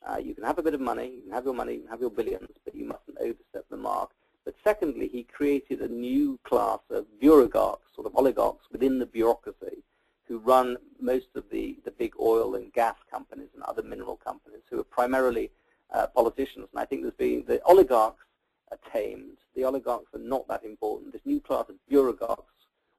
[0.08, 1.90] Uh, you can have a bit of money, you can have your money, you can
[1.90, 4.12] have your billions, but you mustn't overstep the mark.
[4.50, 9.84] But secondly, he created a new class of bureaucrats, sort of oligarchs within the bureaucracy,
[10.28, 14.64] who run most of the, the big oil and gas companies and other mineral companies,
[14.68, 15.52] who are primarily
[15.94, 16.68] uh, politicians.
[16.72, 18.26] And I think there's been the oligarchs
[18.72, 19.38] are tamed.
[19.56, 21.14] The oligarchs are not that important.
[21.14, 22.42] This new class of bureaucrats,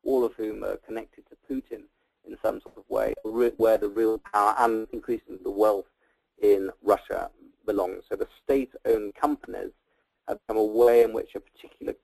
[0.05, 1.83] all of whom are connected to Putin
[2.29, 5.91] in some sort of way, where the real power and increasingly the wealth
[6.41, 7.29] in Russia
[7.67, 8.05] belongs.
[8.09, 9.73] So the state-owned companies
[10.31, 11.95] have become a way in which a particular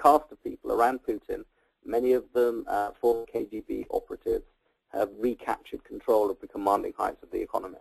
[0.00, 1.44] cast of people around Putin,
[1.84, 4.44] many of them uh, former KGB operatives,
[4.92, 7.78] have recaptured control of the commanding heights of the economy.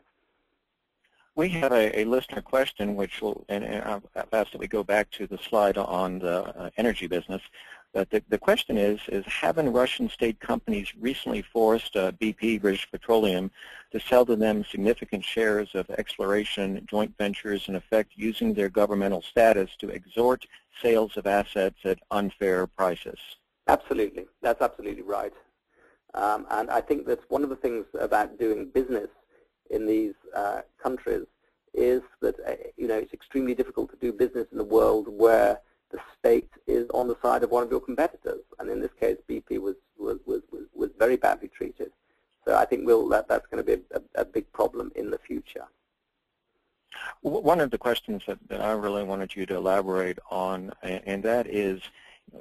[1.36, 3.84] We have a, a listener question, which will, and, and
[4.16, 7.42] I've asked that we go back to the slide on the uh, energy business.
[7.94, 12.90] But the, the question is, is haven't Russian state companies recently forced uh, BP, British
[12.92, 13.50] Petroleum,
[13.92, 19.22] to sell to them significant shares of exploration joint ventures, in effect using their governmental
[19.22, 20.46] status to exhort
[20.82, 23.20] sales of assets at unfair prices?
[23.68, 24.28] Absolutely.
[24.42, 25.34] That's absolutely right.
[26.14, 29.10] Um, and I think that one of the things about doing business
[29.70, 31.26] in these uh, countries
[31.74, 35.60] is that uh, you know it's extremely difficult to do business in a world where
[35.92, 38.42] the state is on the side of one of your competitors.
[38.60, 40.42] And in this case, BP was was was
[40.74, 41.92] was, very badly treated.
[42.46, 45.18] So I think we'll, that that's going to be a, a big problem in the
[45.20, 45.66] future.
[47.22, 51.46] One of the questions that, that I really wanted you to elaborate on, and that
[51.48, 51.82] is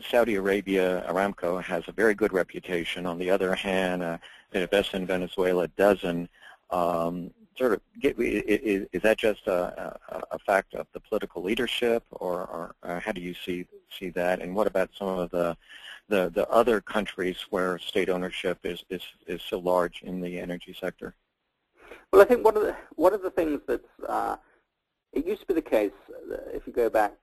[0.08, 3.04] Saudi Arabia, Aramco, has a very good reputation.
[3.04, 4.18] On the other hand, uh,
[4.52, 6.30] invests in Venezuela doesn't.
[6.70, 9.98] Um, sort of get, is, is that just a,
[10.30, 13.66] a, fact of the political leadership, or, or, or, how do you see
[13.98, 14.40] see that?
[14.40, 15.56] And what about some of the
[16.08, 20.76] the, the other countries where state ownership is, is, is so large in the energy
[20.78, 21.14] sector?
[22.12, 24.36] Well, I think one of the one of the things that uh,
[25.12, 27.14] it used to be the case, uh, if you go back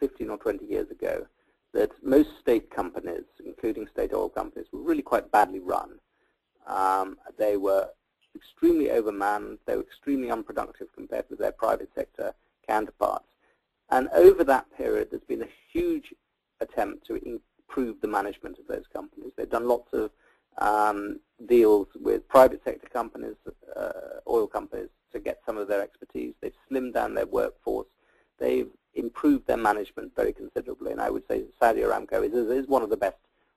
[0.00, 1.26] 15 or 20 years ago,
[1.72, 5.98] that most state companies, including state oil companies, were really quite badly run.
[6.66, 7.90] Um, they were
[8.34, 9.58] extremely overmanned.
[9.66, 12.34] They were extremely unproductive compared with their private sector
[12.66, 13.28] counterparts.
[13.90, 16.14] And over that period, there's been a huge
[16.60, 19.32] attempt to improve the management of those companies.
[19.36, 20.10] They've done lots of
[20.58, 23.36] um, deals with private sector companies,
[23.76, 26.34] uh, oil companies, to get some of their expertise.
[26.40, 27.86] They've slimmed down their workforce.
[28.38, 30.92] They've improved their management very considerably.
[30.92, 33.16] And I would say Saudi Aramco is, is one of the best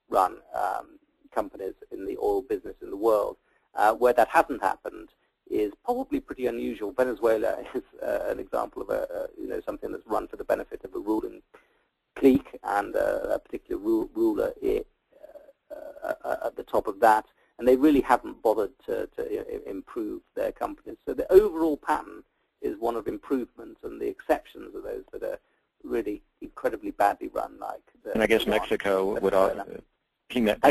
[0.09, 0.99] run um,
[1.33, 3.37] companies in the oil business in the world.
[3.77, 5.09] Uh, where that hasn't happened
[5.49, 6.91] is probably pretty unusual.
[6.91, 10.83] Venezuela is uh, an example of a, you know something that's run for the benefit
[10.83, 11.41] of a ruling
[12.15, 17.25] clique and uh, a particular ru ruler uh, uh, at the top of that,
[17.59, 20.97] and they really haven't bothered to, to improve their companies.
[21.05, 22.23] So the overall pattern
[22.61, 25.39] is one of improvement, and the exceptions are those that are
[25.83, 27.81] really incredibly badly run, like.
[28.03, 29.33] The, and I guess Mexico would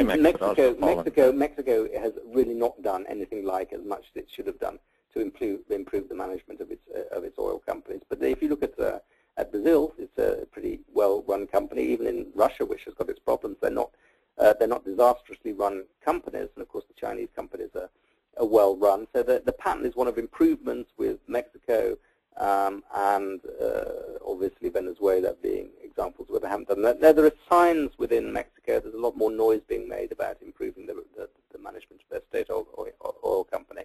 [0.05, 4.47] Mexico, Mexico, Mexico, Mexico has really not done anything like as much as it should
[4.47, 4.79] have done
[5.15, 8.03] to improve improve the management of its uh, of its oil companies.
[8.09, 8.99] But if you look at uh,
[9.39, 11.83] at Brazil, it's a pretty well-run company.
[11.83, 13.91] Even in Russia, which has got its problems, they're not
[14.39, 16.49] uh, they're not disastrously run companies.
[16.55, 17.91] And of course, the Chinese companies are,
[18.39, 19.07] are well run.
[19.15, 21.97] So the the pattern is one of improvements with Mexico
[22.37, 27.01] um, and uh, obviously Venezuela being examples where they haven't done that.
[27.01, 28.81] Now, there are signs within Mexico.
[28.81, 32.23] There's a lot more noise being made about improving the, the, the management of their
[32.29, 33.83] state oil, oil, oil, company,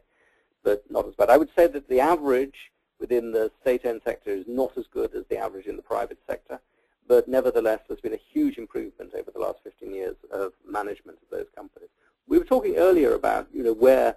[0.64, 1.30] but not as bad.
[1.30, 5.24] I would say that the average within the state-owned sector is not as good as
[5.30, 6.60] the average in the private sector,
[7.08, 11.30] but nevertheless, there's been a huge improvement over the last 15 years of management of
[11.38, 11.90] those companies.
[12.28, 14.16] We were talking earlier about you know where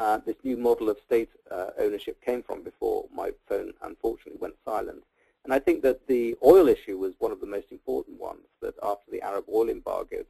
[0.00, 4.54] uh, this new model of state uh, ownership came from before my phone unfortunately went
[4.64, 5.02] silent.
[5.44, 8.74] And I think that the oil issue was one of the most important ones, that
[8.82, 10.24] after the Arab oil embargo,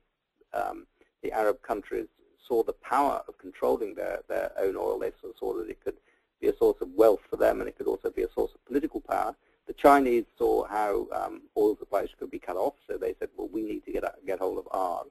[0.53, 0.87] um,
[1.23, 2.09] the Arab countries
[2.47, 4.99] saw the power of controlling their, their own oil.
[4.99, 5.99] They saw that it could
[6.41, 8.65] be a source of wealth for them and it could also be a source of
[8.65, 9.37] political power.
[9.69, 13.49] The Chinese saw how um, oil supplies could be cut off, so they said, well,
[13.53, 15.11] we need to get, get hold of ours.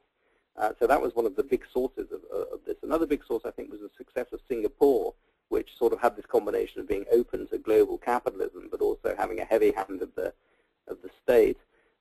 [0.57, 2.75] Uh, so that was one of the big sources of, uh, of, this.
[2.83, 5.13] Another big source, I think, was the success of Singapore,
[5.49, 9.39] which sort of had this combination of being open to global capitalism, but also having
[9.39, 10.33] a heavy hand of the
[10.87, 11.57] of the state.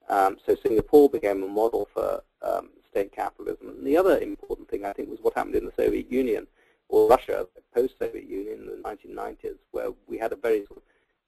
[0.09, 3.69] Um, so Singapore became a model for um, state capitalism.
[3.69, 6.47] And the other important thing, I think, was what happened in the Soviet Union
[6.89, 10.65] or Russia, post-Soviet Union in the 1990s, where we had a very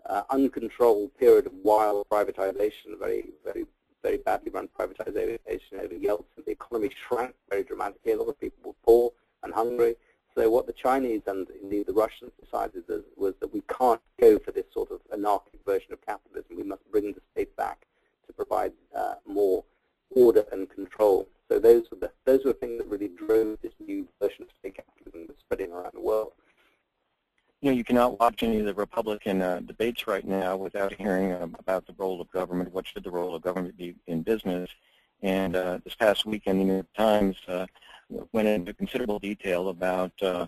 [0.06, 6.44] uh, uncontrolled period of wild privatization, very badly run privatization over Yeltsin.
[6.46, 8.12] The economy shrank very dramatically.
[8.12, 9.94] A lot of people were poor and hungry.
[10.34, 12.82] So what the Chinese and indeed the Russians decided
[13.16, 16.56] was that we can't go for this sort of anarchic version of capitalism.
[16.56, 17.86] We must bring the state back
[18.26, 19.64] to provide uh, more
[20.10, 21.28] order and control.
[21.48, 24.76] So those were the those were things that really drove this new version of state
[24.76, 26.32] capitalism that's spreading around the world
[27.60, 31.32] you know, you cannot watch any of the Republican uh, debates right now without hearing
[31.32, 32.72] uh, about the role of government.
[32.72, 34.70] What should the role of government be in business?
[35.20, 37.66] And uh, this past weekend, the New York Times uh,
[38.32, 40.46] went into considerable detail about uh,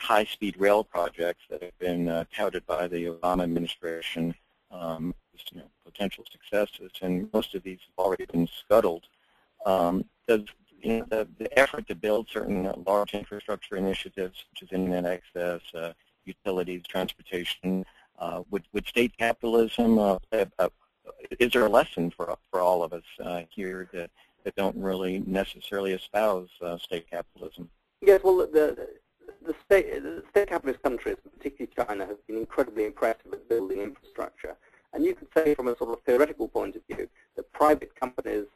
[0.00, 4.34] high-speed rail projects that have been uh, touted by the Obama administration
[4.70, 9.04] um, as you know, potential successes, and most of these have already been scuttled.
[9.66, 10.42] Um, does
[10.80, 15.60] you know, the, the effort to build certain large infrastructure initiatives, such as internet access,
[16.24, 17.84] utilities, transportation.
[18.18, 20.18] Uh, would, would state capitalism, uh,
[20.58, 20.68] uh,
[21.38, 24.10] is there a lesson for, for all of us uh, here that,
[24.44, 27.68] that don't really necessarily espouse uh, state capitalism?
[28.02, 28.88] Yes, well, the,
[29.44, 34.56] the, state, the state capitalist countries, particularly China, have been incredibly impressive at building infrastructure.
[34.92, 38.46] And you could say from a sort of theoretical point of view that private companies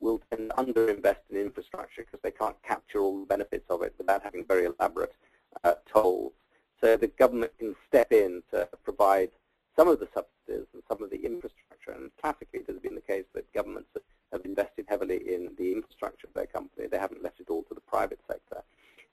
[0.00, 3.94] will tend to underinvest in infrastructure because they can't capture all the benefits of it
[3.96, 5.14] without having very elaborate
[5.62, 6.32] uh, tolls.
[6.80, 9.30] So the government can step in to provide
[9.76, 11.92] some of the subsidies and some of the infrastructure.
[11.92, 13.88] And classically, it has been the case that governments
[14.32, 16.86] have invested heavily in the infrastructure of their company.
[16.86, 18.62] They haven't left it all to the private sector.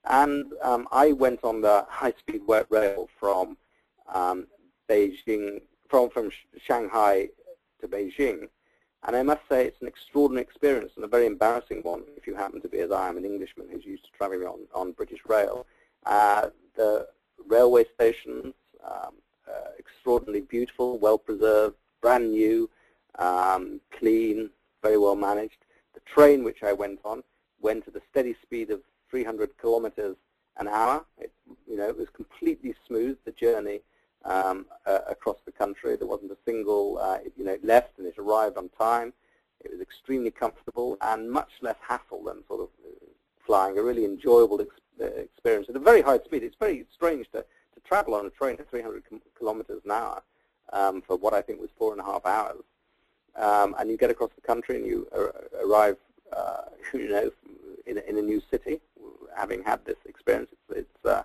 [0.05, 3.57] And um, I went on the high-speed rail from
[4.13, 4.47] um,
[4.89, 7.29] Beijing, from, from Shanghai
[7.81, 8.47] to Beijing.
[9.03, 12.35] And I must say it's an extraordinary experience and a very embarrassing one if you
[12.35, 15.21] happen to be, as I am, an Englishman who's used to traveling on, on British
[15.27, 15.65] rail.
[16.05, 17.07] Uh, the
[17.47, 19.13] railway stations, um,
[19.47, 22.69] uh, extraordinarily beautiful, well preserved, brand new,
[23.17, 24.49] um, clean,
[24.83, 25.65] very well managed.
[25.93, 27.23] The train which I went on
[27.59, 28.81] went at a steady speed of
[29.11, 30.15] 300 kilometers
[30.57, 31.05] an hour.
[31.19, 31.31] It,
[31.67, 33.81] you know, it was completely smooth, the journey
[34.25, 35.95] um, uh, across the country.
[35.95, 39.13] There wasn't a single, uh, you know, it left and it arrived on time.
[39.63, 42.69] It was extremely comfortable and much less hassle than sort of
[43.45, 43.77] flying.
[43.77, 46.43] A really enjoyable experience experience at a very high speed.
[46.43, 49.03] It's very strange to, to travel on a train at 300
[49.37, 50.21] kilometers an hour
[50.73, 52.63] um, for what I think was four and a half hours.
[53.35, 55.33] Um, and you get across the country and you ar
[55.63, 55.97] arrive,
[56.35, 57.31] uh, you know,
[57.85, 58.81] in in a new city,
[59.35, 61.23] having had this experience, it's it's, uh,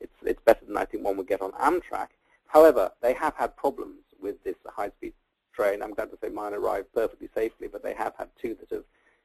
[0.00, 2.08] it's it's better than I think one would get on Amtrak.
[2.46, 5.12] However, they have had problems with this high-speed
[5.54, 5.82] train.
[5.82, 8.84] I'm glad to say mine arrived perfectly safely, but they have had two that have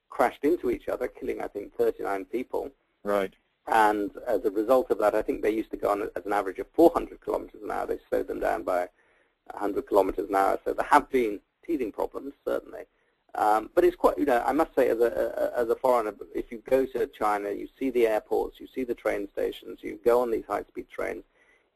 [0.09, 2.69] crashed into each other, killing I think 39 people.
[3.03, 3.33] Right.
[3.67, 6.33] And as a result of that, I think they used to go on at an
[6.33, 7.87] average of 400 kilometers an hour.
[7.87, 8.89] They slowed them down by
[9.51, 10.59] 100 kilometers an hour.
[10.65, 12.83] So there have been teething problems, certainly.
[13.35, 16.51] Um, but it's quite, you know, I must say, as a, as a foreigner, if
[16.51, 20.21] you go to China, you see the airports, you see the train stations, you go
[20.21, 21.23] on these high-speed trains,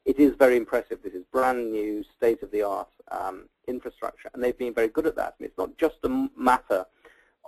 [0.06, 1.00] it is very impressive.
[1.04, 5.36] This is brand new, state-of-the-art um, infrastructure, and they've been very good at that.
[5.40, 6.86] And it's not just a matter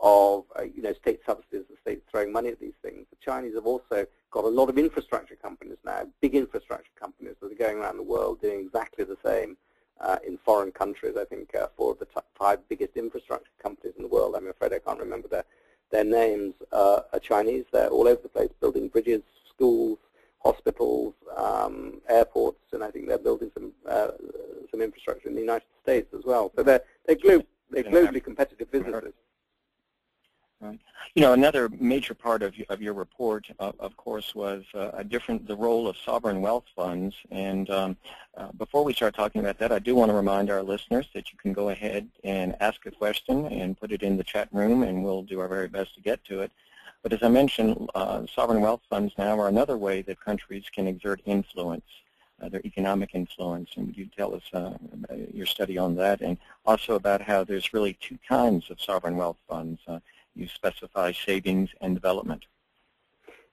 [0.01, 3.05] of, uh, you know, state subsidies, the state throwing money at these things.
[3.11, 7.51] The Chinese have also got a lot of infrastructure companies now, big infrastructure companies that
[7.51, 9.55] are going around the world doing exactly the same
[10.25, 11.15] in foreign countries.
[11.19, 14.73] I think uh, four of the five biggest infrastructure companies in the world, I'm afraid
[14.73, 15.45] I can't remember their,
[15.91, 17.65] their names, uh, are Chinese.
[17.71, 19.21] They're all over the place building bridges,
[19.53, 19.99] schools,
[20.39, 24.11] hospitals, um, airports, and I think they're building some uh,
[24.71, 26.51] some infrastructure in the United States as well.
[26.55, 27.41] So they're, they're, glo
[27.71, 29.13] they're globally competitive businesses.
[30.61, 30.77] Right.
[31.15, 35.05] You know, another major part of, of your report, uh, of course, was uh, a
[35.05, 37.15] different the role of sovereign wealth funds.
[37.31, 37.97] And um,
[38.35, 41.31] uh, before we start talking about that, I do want to remind our listeners that
[41.31, 44.83] you can go ahead and ask a question and put it in the chat room,
[44.83, 46.51] and we'll do our very best to get to it.
[47.03, 50.87] But as I mentioned, uh, sovereign wealth funds now are another way that countries can
[50.87, 51.85] exert influence,
[52.41, 53.69] uh, their economic influence.
[53.77, 54.73] And you tell us uh,
[55.33, 59.37] your study on that, and also about how there's really two kinds of sovereign wealth
[59.47, 59.79] funds
[60.35, 62.45] you specify savings and development.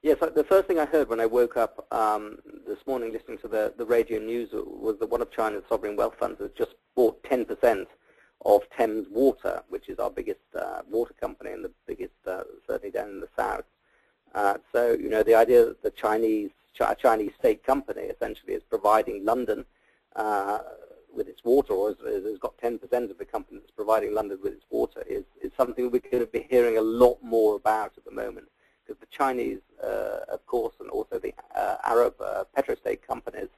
[0.03, 3.49] Yes, the first thing I heard when I woke up um, this morning listening to
[3.49, 7.21] the, the radio news was that one of China's sovereign wealth funds has just bought
[7.25, 7.87] 10%
[8.45, 12.93] of Thames Water, which is our biggest uh, water company and the biggest, uh, certainly
[12.93, 13.65] down in the south.
[14.35, 18.63] Uh, so, you know, the idea that the Chinese, Ch Chinese state company essentially is
[18.63, 19.65] providing London
[20.15, 20.59] uh,
[21.17, 24.53] with its water, or has, has got 10% of the company that's providing London with
[24.53, 28.05] its water, is, is something we're going to be hearing a lot more about at
[28.05, 28.49] the moment.
[28.85, 33.49] Because the Chinese, uh, of course, and also the uh, Arab uh, petrostate companies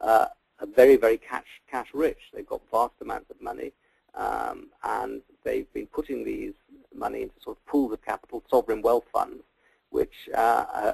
[0.00, 0.26] uh,
[0.60, 2.18] are very, very cash, cash rich.
[2.32, 3.72] They've got vast amounts of money,
[4.14, 6.54] um, and they've been putting these
[6.94, 9.42] money into sort of pools of capital, sovereign wealth funds,
[9.90, 10.92] which uh, uh,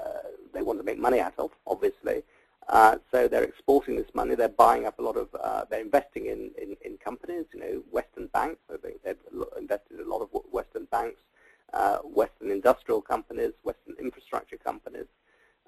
[0.52, 2.22] they want to make money out of, obviously.
[2.71, 4.37] Uh, so they're exporting this money.
[4.37, 7.83] They're buying up a lot of, uh, they're investing in, in, in, companies, you know,
[7.91, 8.61] Western banks.
[8.68, 9.16] So they, have
[9.59, 11.21] invested in a lot of Western banks,
[11.75, 15.07] uh, Western industrial companies, Western infrastructure companies.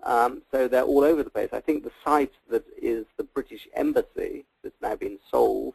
[0.05, 1.49] Um, so they're all over the place.
[1.53, 5.75] I think the site that is the British Embassy that's now been sold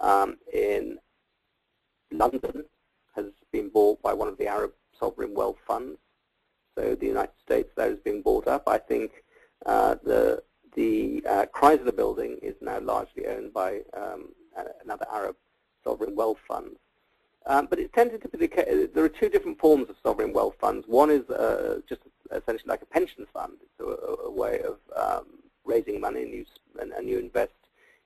[0.00, 0.98] um, in
[2.10, 2.64] London
[3.14, 5.98] has been bought by one of the Arab sovereign wealth funds.
[6.76, 8.64] So the United States there is being bought up.
[8.66, 9.12] I think
[9.64, 10.42] uh, the
[10.76, 14.28] the uh, Chrysler building is now largely owned by um,
[14.84, 15.36] another Arab
[15.82, 16.76] sovereign wealth fund.
[17.46, 20.32] Um, but it's tended to be the case, there are two different forms of sovereign
[20.32, 20.86] wealth funds.
[20.86, 23.54] One is uh, just essentially like a pension fund.
[23.62, 25.26] It's a, a way of um,
[25.64, 26.44] raising money and you,
[26.80, 27.52] and, and you invest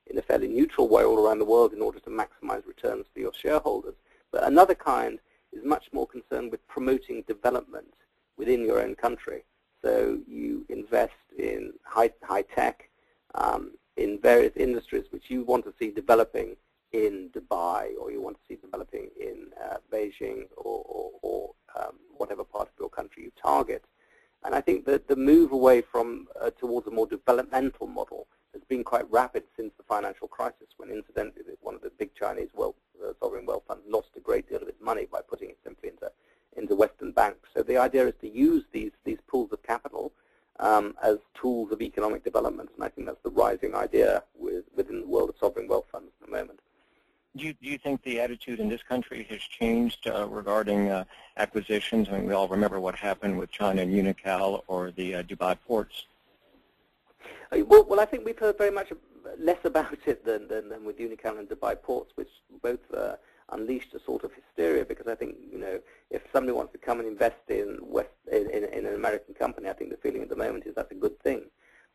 [0.07, 3.21] in a fairly neutral way all around the world in order to maximize returns for
[3.21, 3.95] your shareholders.
[4.31, 5.18] But another kind
[5.53, 7.95] is much more concerned with promoting development
[8.37, 9.45] within your own country.
[9.83, 12.91] So you invest in high, high tech,
[13.35, 16.57] um, in various industries which you want to see developing
[16.93, 21.97] in Dubai or you want to see developing in uh, Beijing or, or, or um,
[22.16, 23.85] whatever part of your country you target.
[24.45, 28.62] And I think that the move away from uh, towards a more developmental model has
[28.64, 32.74] been quite rapid since the financial crisis, when incidentally one of the big Chinese wealth,
[33.05, 35.91] uh, sovereign wealth funds lost a great deal of its money by putting it simply
[35.91, 36.11] into
[36.61, 37.49] into Western banks.
[37.55, 40.13] So the idea is to use these, these pools of capital
[40.69, 45.01] um, as tools of economic development, and I think that's the rising idea with, within
[45.01, 46.61] the world of sovereign wealth funds at the moment.
[47.37, 51.05] Do you, do you think the attitude in this country has changed uh, regarding uh,
[51.37, 52.09] acquisitions?
[52.09, 55.57] I mean, we all remember what happened with China and Unocal or the uh, Dubai
[55.67, 56.07] ports.
[57.53, 58.93] Uh, well, well, I think we've heard very much
[59.39, 62.31] less about it than, than, than with Unocal and Dubai ports, which
[62.63, 63.15] both uh,
[63.53, 65.80] unleashed a sort of hysteria because I think, you know,
[66.11, 69.68] if somebody wants to come and invest in, West, in, in, in an American company,
[69.68, 71.42] I think the feeling at the moment is that's a good thing.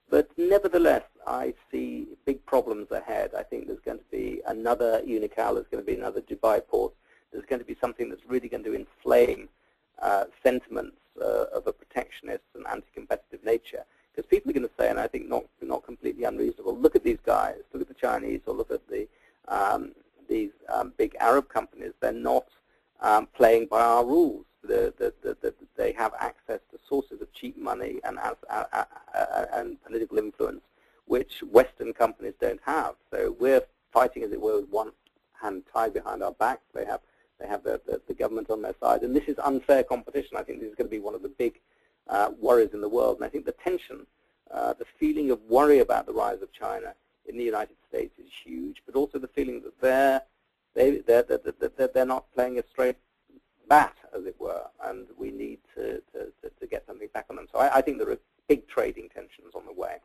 [0.10, 3.32] But nevertheless, I see big problems ahead.
[3.38, 6.94] I think there's going to be another Unocal, there's going to be another Dubai port.
[7.32, 9.50] There's going to be something that's really going to inflame
[10.02, 13.84] uh, sentiments uh, of a protectionist and anti-competitive nature.
[14.14, 17.04] Because people are going to say, and I think not, not completely unreasonable, look at
[17.04, 19.08] these guys, look at the Chinese, or look at the
[19.48, 19.92] um,
[20.28, 22.46] these um, big Arab companies, they're not
[23.02, 24.46] um, playing by our rules.
[24.64, 28.64] The, the, the, they have access to sources of cheap money and, uh, uh,
[29.14, 30.62] uh, and political influence,
[31.06, 32.96] which Western companies don't have.
[33.12, 33.62] So we're
[33.94, 34.92] fighting, as it were, with one
[35.40, 36.66] hand tied behind our backs.
[36.74, 37.02] They have
[37.40, 40.38] they have the, the, the government on their side, and this is unfair competition.
[40.38, 41.60] I think this is going to be one of the big
[42.08, 44.08] uh, worries in the world, and I think the tension,
[44.52, 46.94] uh, the feeling of worry about the rise of China
[47.28, 50.22] in the United States is huge, but also the feeling that they're
[50.76, 52.98] they, they're, they're, they're not playing a straight
[53.68, 57.48] bat, as it were, and we need to, to, to get something back on them.
[57.52, 59.96] So I, I think there are big trading tensions on the way.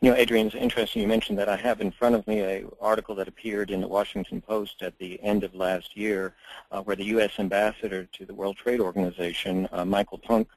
[0.00, 1.48] You know, Adrian, it's interesting you mentioned that.
[1.48, 4.98] I have in front of me an article that appeared in the Washington Post at
[4.98, 6.34] the end of last year
[6.70, 7.32] uh, where the U.S.
[7.38, 10.48] ambassador to the World Trade Organization, uh, Michael Punke,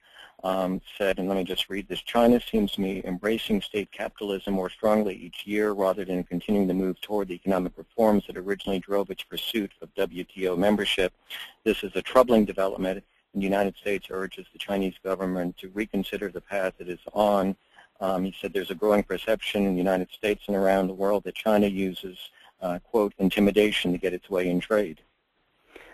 [0.43, 4.53] um, said, and let me just read this, China seems to be embracing state capitalism
[4.53, 8.79] more strongly each year rather than continuing to move toward the economic reforms that originally
[8.79, 11.13] drove its pursuit of WTO membership.
[11.63, 16.29] This is a troubling development, and the United States urges the Chinese government to reconsider
[16.29, 17.55] the path it is on.
[17.99, 21.25] Um, he said there's a growing perception in the United States and around the world
[21.25, 22.17] that China uses,
[22.61, 25.01] uh, quote, intimidation to get its way in trade.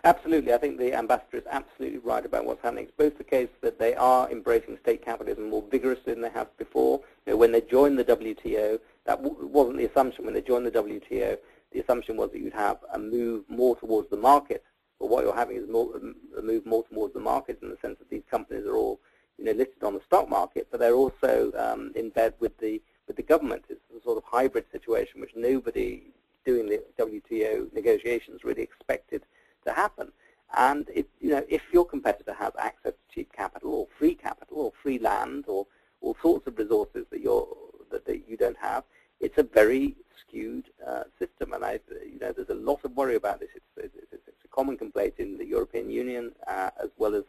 [0.05, 0.53] Absolutely.
[0.53, 2.83] I think the ambassador is absolutely right about what's happening.
[2.83, 6.55] It's both the case that they are embracing state capitalism more vigorously than they have
[6.59, 7.01] before.
[7.25, 10.25] You know, when they joined the WTO, that wasn't the assumption.
[10.25, 11.39] When they joined the WTO,
[11.71, 14.63] the assumption was that you'd have a move more towards the market.
[14.99, 15.89] But what you're having is more,
[16.37, 18.99] a move more towards the market in the sense that these companies are all
[19.39, 22.79] you know, listed on the stock market, but they're also um, in bed with the
[23.07, 23.65] with the government.
[23.69, 26.03] It's a sort of hybrid situation which nobody
[26.45, 29.23] doing the WTO negotiations really expected
[29.65, 30.11] to happen.
[30.55, 34.57] And it, you know, if your competitor has access to cheap capital or free capital
[34.59, 35.67] or free land or
[36.01, 37.47] all sorts of resources that, you're,
[37.91, 38.83] that, that you don't have,
[39.19, 41.53] it's a very skewed uh, system.
[41.53, 43.49] And I, you know, there's a lot of worry about this.
[43.55, 47.23] It's, it's, it's a common complaint in the European Union uh, as well as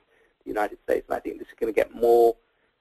[0.44, 1.06] the United States.
[1.08, 2.36] And I think this is going to get more,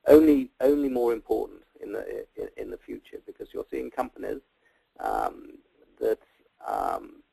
[0.08, 4.42] only, only more important in the, in, in the future because you're seeing companies
[5.00, 5.54] um,
[6.00, 6.20] that
[6.68, 7.24] um,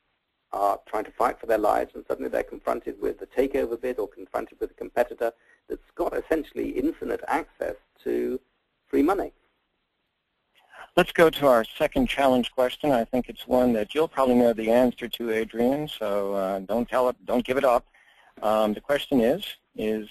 [0.53, 3.99] are trying to fight for their lives, and suddenly they're confronted with a takeover bid
[3.99, 5.33] or confronted with a competitor
[5.69, 8.41] that's got essentially infinite access to
[8.87, 9.33] free money.
[10.95, 12.91] Let's go to our second challenge question.
[12.91, 16.89] I think it's one that you'll probably know the answer to, Adrian, so uh, don't
[16.89, 17.87] tell it, don't give it up.
[18.43, 19.45] Um, the question is,
[19.75, 20.09] is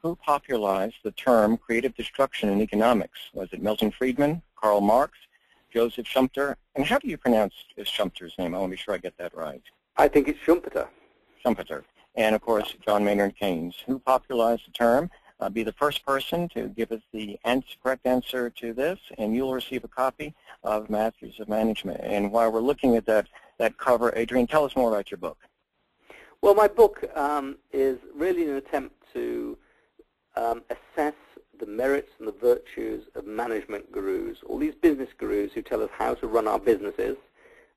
[0.00, 3.18] who popularized the term creative destruction in economics?
[3.34, 5.18] Was it Milton Friedman, Karl Marx,
[5.72, 6.56] Joseph Schumpeter.
[6.74, 8.54] And how do you pronounce Schumpeter's name?
[8.54, 9.62] I want to be sure I get that right.
[9.96, 10.88] I think it's Schumpeter.
[11.44, 11.84] Schumpeter.
[12.14, 15.10] And, of course, John Maynard Keynes, who popularized the term.
[15.40, 19.36] Uh, be the first person to give us the answer, correct answer to this, and
[19.36, 22.00] you'll receive a copy of Masters of Management.
[22.02, 25.38] And while we're looking at that, that cover, Adrian, tell us more about your book.
[26.42, 29.56] Well, my book um, is really an attempt to
[30.34, 31.14] um, assess
[31.58, 35.90] the merits and the virtues of management gurus, all these business gurus who tell us
[35.96, 37.16] how to run our businesses,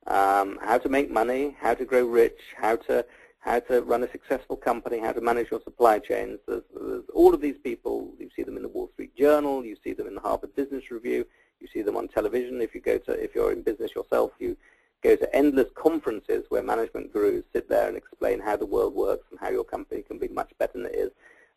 [0.08, 3.06] um, how to make money, how to grow rich, how to
[3.40, 6.38] how to run a successful company, how to manage your supply chains.
[6.48, 8.14] There's, there's all of these people.
[8.20, 9.66] You see them in the Wall Street Journal.
[9.66, 11.26] You see them in the Harvard Business Review.
[11.60, 12.62] You see them on television.
[12.62, 14.56] If you go to if you're in business yourself, you
[15.02, 19.26] go to endless conferences where management gurus sit there and explain how the world works
[19.32, 21.12] and how your company can be much better than it is.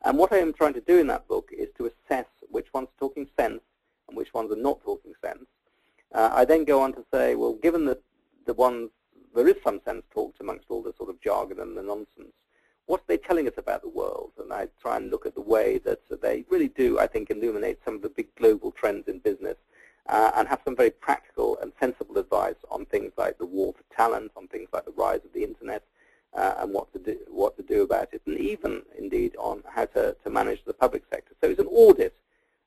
[0.05, 2.89] And what I am trying to do in that book is to assess which ones
[2.89, 3.63] are talking sense
[4.09, 5.47] and which ones are not talking sense.
[6.15, 8.03] Uh, I then go on to say, well, given that
[8.47, 8.91] the ones,
[9.35, 12.35] there is some sense talked amongst all the sort of jargon and the nonsense,
[12.87, 14.33] what are they telling us about the world?
[14.39, 17.79] And I try and look at the way that they really do, I think, illuminate
[17.83, 19.57] some of the big global trends in business
[20.11, 23.97] uh, and have some very practical and sensible advice on things like the war for
[23.97, 25.83] talent, on things like the rise of the Internet,
[26.35, 30.17] uh, and what to do what do about it, and even indeed on how to,
[30.23, 31.35] to manage the public sector.
[31.41, 32.15] So it's an audit,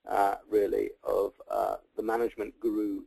[0.10, 3.02] uh, really, of uh, the management guru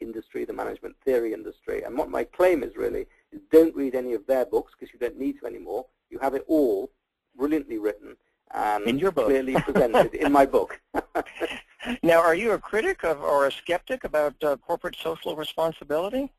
[0.00, 1.82] industry, the management theory industry.
[1.82, 4.98] And what my claim is really is don't read any of their books because you
[4.98, 5.86] don't need to anymore.
[6.10, 6.90] You have it all
[7.36, 8.16] brilliantly written
[8.52, 9.26] and in your book.
[9.26, 10.80] clearly presented in my book.
[12.02, 16.30] now, are you a critic of or a skeptic about uh, corporate social responsibility?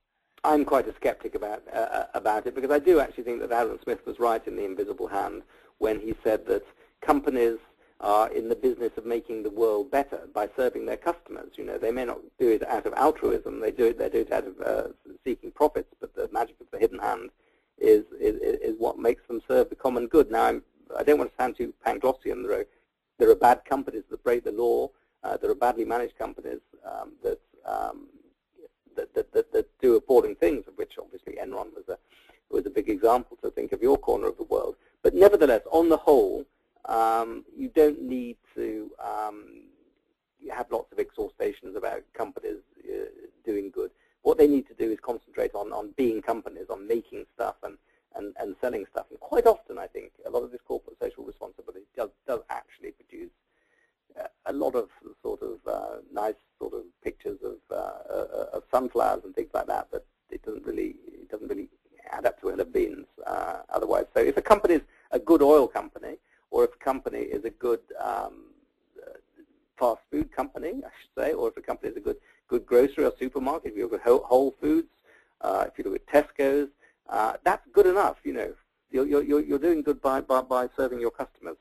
[0.44, 3.52] I'm quite a skeptic about uh, uh, about it because I do actually think that
[3.52, 5.44] Adam Smith was right in The Invisible Hand
[5.78, 6.64] when he said that
[7.02, 7.58] companies
[8.02, 11.52] are in the business of making the world better by serving their customers.
[11.56, 14.20] You know, they may not do it out of altruism; they do it they do
[14.20, 14.88] it out of uh,
[15.24, 15.94] seeking profits.
[16.02, 17.30] But the magic of the hidden hand
[17.78, 20.30] is, is is what makes them serve the common good.
[20.30, 20.64] Now, I'm,
[20.98, 22.46] I don't want to sound too Panglossian.
[22.46, 22.66] There are
[23.18, 24.90] there are bad companies that break the law.
[25.24, 28.08] Uh, there are badly managed companies um, that um,
[28.96, 31.98] that, that, that, that do appalling things, of which obviously Enron was a,
[32.50, 34.76] was a big example to think of your corner of the world.
[35.02, 36.46] But nevertheless, on the whole,
[36.86, 39.64] um, you don't need to um,
[40.52, 43.06] have lots of exhortations about companies uh,
[43.46, 43.92] doing good.
[44.22, 47.78] What they need to do is concentrate on, on being companies, on making stuff and,
[48.16, 49.06] and, and selling stuff.
[49.10, 52.92] And quite often, I think, a lot of this corporate social responsibility does, does actually
[52.92, 53.32] produce
[54.46, 54.90] a lot of
[55.22, 59.68] sort of uh, nice sort of pictures of, uh, uh of sunflowers and things like
[59.68, 61.70] that, but it doesn't really it doesn't really
[62.12, 64.06] add up to a beans uh, otherwise.
[64.14, 64.82] So if a company is
[65.12, 66.18] a good oil company,
[66.52, 68.44] or if a company is a good um,
[69.78, 73.06] fast food company, I should say, or if a company is a good good grocery
[73.06, 74.90] or supermarket, if you look at Whole Foods,
[75.42, 76.70] uh, if you look at Tesco's,
[77.10, 78.18] uh, that's good enough.
[78.24, 78.54] You know,
[78.92, 81.58] you're, you're, you're doing good by, by, by serving your customers.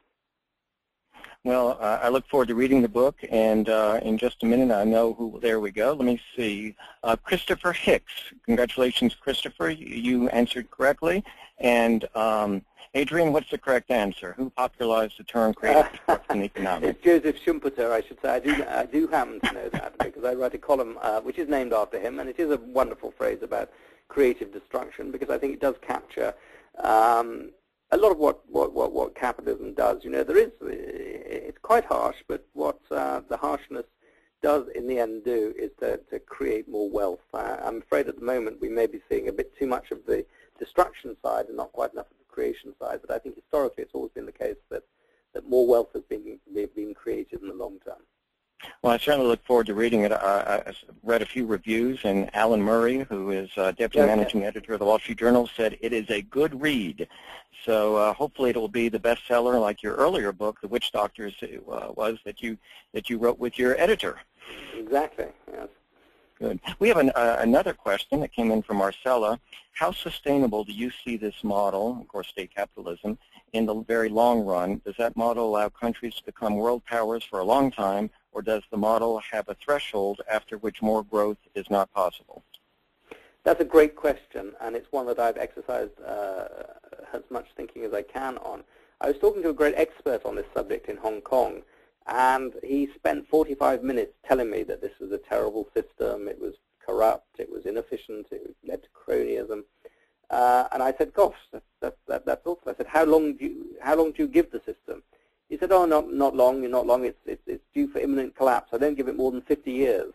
[1.45, 4.73] Well, uh, I look forward to reading the book, and uh, in just a minute,
[4.73, 5.41] I know who.
[5.43, 5.93] There we go.
[5.93, 6.77] Let me see.
[7.03, 8.13] Uh, Christopher Hicks.
[8.47, 9.71] Congratulations, Christopher.
[9.71, 11.25] You answered correctly.
[11.59, 12.63] And um,
[12.95, 14.35] Adrian, what's the correct answer?
[14.37, 16.99] Who popularized the term creative destruction economics?
[17.03, 18.29] It's Joseph Schumpeter, I should say.
[18.29, 21.39] I do, I do happen to know that because I write a column uh, which
[21.39, 23.69] is named after him, and it is a wonderful phrase about
[24.07, 26.35] creative destruction because I think it does capture
[26.79, 27.51] um,
[27.93, 30.03] a lot of what, what, what, what capitalism does.
[30.03, 33.85] You know, there is, it's quite harsh, but what uh, the harshness
[34.43, 37.21] does in the end do is to, to create more wealth.
[37.33, 40.05] Uh, I'm afraid at the moment we may be seeing a bit too much of
[40.07, 40.25] the
[40.59, 43.95] destruction side and not quite enough of the creation side, but I think historically it's
[43.95, 44.83] always been the case that,
[45.35, 46.39] that more wealth has been,
[46.75, 48.03] been created in the long term.
[48.83, 50.13] Well, I certainly look forward to reading it.
[50.13, 54.15] I, I read a few reviews, and Alan Murray, who is uh, deputy okay.
[54.15, 57.09] managing editor of the Wall Street Journal, said it is a good read.
[57.65, 61.35] So uh, hopefully it will be the bestseller, like your earlier book, The Witch Doctors,
[61.43, 62.59] uh, was that you
[62.93, 64.19] that you wrote with your editor.
[64.77, 65.27] Exactly.
[65.53, 65.69] Yes.
[66.39, 66.59] Good.
[66.81, 69.39] We have an, uh, another question that came in from Marcella.
[69.75, 73.17] How sustainable do you see this model, of course, state capitalism,
[73.53, 74.81] in the very long run?
[74.85, 78.63] Does that model allow countries to become world powers for a long time, or does
[78.71, 82.43] the model have a threshold after which more growth is not possible?
[83.45, 86.47] That's a great question, and it's one that I've exercised uh,
[87.13, 88.63] as much thinking as I can on.
[89.01, 91.63] I was talking to a great expert on this subject in Hong Kong,
[92.07, 96.55] and he spent 45 minutes telling me that this was a terrible system, it was
[96.85, 99.65] corrupt, it was inefficient, it led to cronyism.
[100.31, 102.73] Uh, and I said, gosh, that, that, that, that's awful.
[102.73, 105.03] I said, how long do you, how long do you give the system?
[105.53, 107.05] He said, oh, not, not long, not long.
[107.05, 108.71] It's, it's, it's due for imminent collapse.
[108.73, 110.15] I don't give it more than 50 years,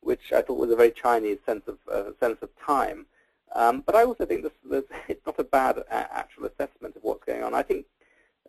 [0.00, 3.06] which I thought was a very Chinese sense of, uh, sense of time.
[3.54, 7.04] Um, but I also think this, this, it's not a bad uh, actual assessment of
[7.04, 7.54] what's going on.
[7.54, 7.86] I think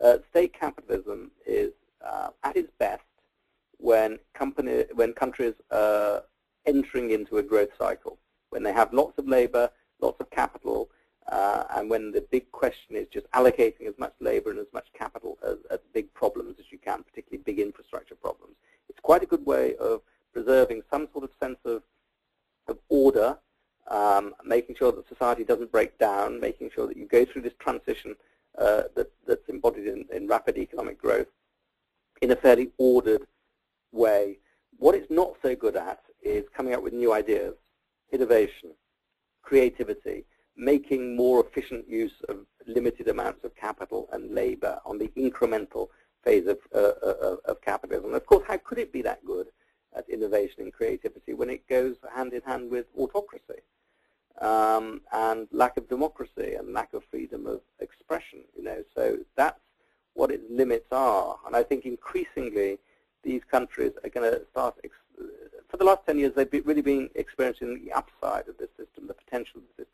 [0.04, 1.70] uh, state capitalism is
[2.04, 3.04] uh, at its best
[3.78, 6.24] when, company, when countries are
[6.66, 10.88] entering into a growth cycle, when they have lots of labor, lots of capital,
[11.30, 14.88] uh, and when the big question is just allocating as much labor and as much
[14.98, 18.56] capital as, as big problems as you can, particularly big infrastructure problems.
[18.88, 20.02] It's quite a good way of
[20.32, 21.82] preserving some sort of sense of,
[22.66, 23.38] of order,
[23.88, 27.54] um, making sure that society doesn't break down, making sure that you go through this
[27.60, 28.16] transition
[28.58, 31.28] uh, that, that's embodied in, in rapid economic growth
[32.22, 33.26] in a fairly ordered
[33.92, 34.38] way.
[34.78, 37.54] What it's not so good at is coming up with new ideas,
[38.12, 38.70] innovation,
[39.42, 40.24] creativity,
[40.60, 42.36] making more efficient use of
[42.66, 45.88] limited amounts of capital and labor on the incremental
[46.22, 48.12] phase of, uh, uh, of capitalism.
[48.12, 49.46] Of course, how could it be that good
[49.96, 53.62] at innovation and creativity when it goes hand in hand with autocracy
[54.40, 58.40] um, and lack of democracy and lack of freedom of expression?
[58.54, 59.60] You know, so that's
[60.12, 61.38] what its limits are.
[61.46, 62.78] And I think increasingly
[63.22, 64.76] these countries are going to start,
[65.70, 69.14] for the last 10 years, they've really been experiencing the upside of this system, the
[69.14, 69.89] potential of the system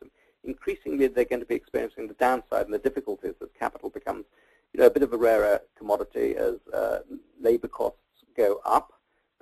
[0.47, 4.25] increasingly they're going to be experiencing the downside and the difficulties as capital becomes
[4.73, 6.99] you know, a bit of a rarer commodity as uh,
[7.41, 7.99] labor costs
[8.37, 8.93] go up.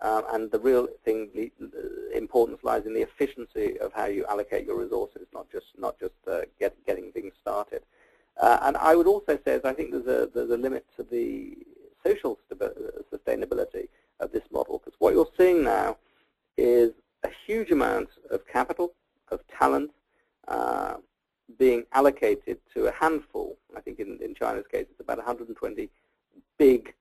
[0.03, 1.51] Uh, and the real thing, the
[2.15, 6.15] importance lies in the efficiency of how you allocate your resources, not just not just
[6.31, 7.83] uh, get, getting things started.
[8.41, 11.05] Uh, and I would also say, that I think there's a there's a limit to
[11.05, 11.57] the
[12.05, 12.39] social
[13.13, 13.89] sustainability
[14.21, 15.97] of this model, because what you're seeing now
[16.59, 16.91] is
[17.23, 18.93] a huge amount of capital,
[19.31, 19.91] of talent,
[20.49, 20.95] uh,
[21.59, 25.89] being allocated to a handful, I think in, in China's case it's about 120
[26.59, 26.95] big,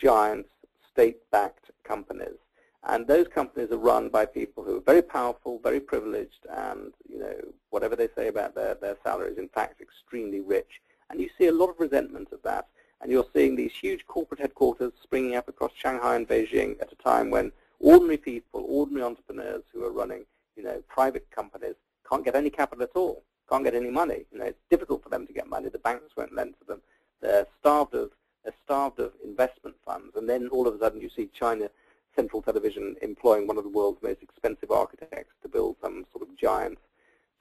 [0.00, 0.46] giant,
[0.90, 2.38] state-backed companies.
[2.84, 7.18] And those companies are run by people who are very powerful, very privileged, and you
[7.18, 7.36] know
[7.70, 10.80] whatever they say about their, their salaries, in fact, extremely rich.
[11.08, 12.66] And you see a lot of resentment of that.
[13.00, 16.96] And you're seeing these huge corporate headquarters springing up across Shanghai and Beijing at a
[16.96, 20.24] time when ordinary people, ordinary entrepreneurs who are running
[20.56, 21.74] you know, private companies
[22.12, 24.26] can't get any capital at all, can't get any money.
[24.30, 25.70] You know, it's difficult for them to get money.
[25.70, 26.82] The banks won't lend to them.
[27.22, 28.10] They're starved of
[28.44, 30.14] They're starved of investment funds.
[30.16, 31.70] And then all of a sudden you see China
[32.14, 36.36] Central Television employing one of the world's most expensive architects to build some sort of
[36.36, 36.78] giant,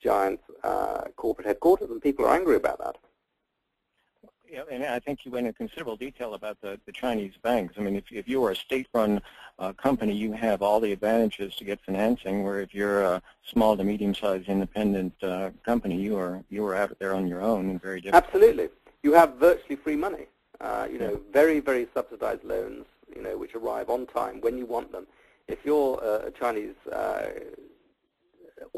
[0.02, 2.96] giant uh, corporate headquarters, and people are angry about that.
[4.52, 7.76] Yeah, and I think you went into considerable detail about the, the Chinese banks.
[7.78, 9.22] I mean, if, if you are a state-run
[9.58, 13.78] uh, company, you have all the advantages to get financing, where if you're a small
[13.78, 17.82] to medium-sized independent uh, company, you are you are out there on your own and
[17.82, 18.26] very different.
[18.26, 18.68] Absolutely.
[19.04, 20.26] You have virtually free money.
[20.60, 22.86] Uh, you know, very, very subsidized loans,
[23.16, 25.08] you know, which arrive on time when you want them.
[25.48, 27.30] If you're a Chinese uh,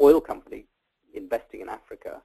[0.00, 0.66] oil company
[1.12, 2.22] investing in Africa,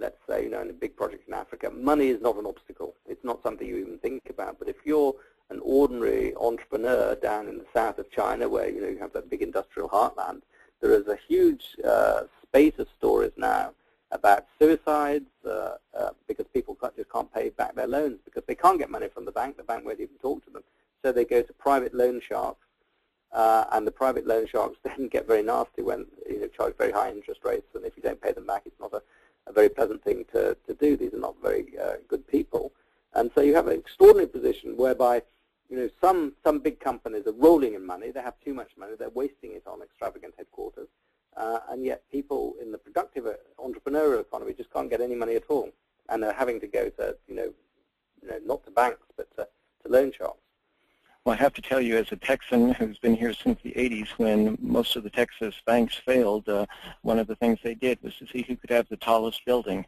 [0.00, 2.94] let's say, you know, in a big project in Africa, money is not an obstacle.
[3.06, 4.58] It's not something you even think about.
[4.58, 5.14] But if you're
[5.50, 9.30] an ordinary entrepreneur down in the south of China where, you know, you have that
[9.30, 10.42] big industrial heartland,
[10.80, 13.72] there is a huge uh, space of stories now
[14.12, 18.78] about suicides uh, uh, because people just can't pay back their loans because they can't
[18.78, 19.56] get money from the bank.
[19.56, 20.64] The bank won't even talk to them.
[21.04, 22.66] So they go to private loan sharks,
[23.32, 26.92] uh, and the private loan sharks then get very nasty when you know charge very
[26.92, 29.02] high interest rates, and if you don't pay them back, it's not a
[29.46, 30.96] a very pleasant thing to, to do.
[30.96, 32.72] These are not very uh, good people.
[33.14, 35.22] And so you have an extraordinary position whereby
[35.68, 38.10] you know, some, some big companies are rolling in money.
[38.10, 38.92] They have too much money.
[38.98, 40.88] They're wasting it on extravagant headquarters.
[41.36, 45.36] Uh, and yet people in the productive uh, entrepreneurial economy just can't get any money
[45.36, 45.70] at all.
[46.08, 47.52] And they're having to go to, you know,
[48.20, 49.46] you know not to banks, but to,
[49.84, 50.40] to loan sharks.
[51.24, 54.08] Well, I have to tell you, as a Texan who's been here since the 80s,
[54.16, 56.64] when most of the Texas banks failed, uh,
[57.02, 59.84] one of the things they did was to see who could have the tallest building.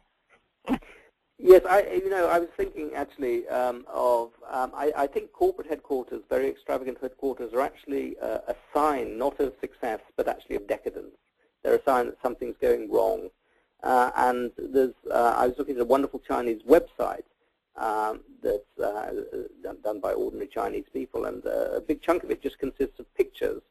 [1.39, 5.67] Yes, I, you know, I was thinking actually um, of, um, I, I, think corporate
[5.67, 10.67] headquarters, very extravagant headquarters, are actually uh, a sign not of success, but actually of
[10.67, 11.17] decadence.
[11.63, 13.29] They're a sign that something's going wrong.
[13.81, 17.23] Uh, and there's, uh, I was looking at a wonderful Chinese website
[17.75, 19.11] um, that's uh,
[19.83, 23.61] done by ordinary Chinese people, and a big chunk of it just consists of pictures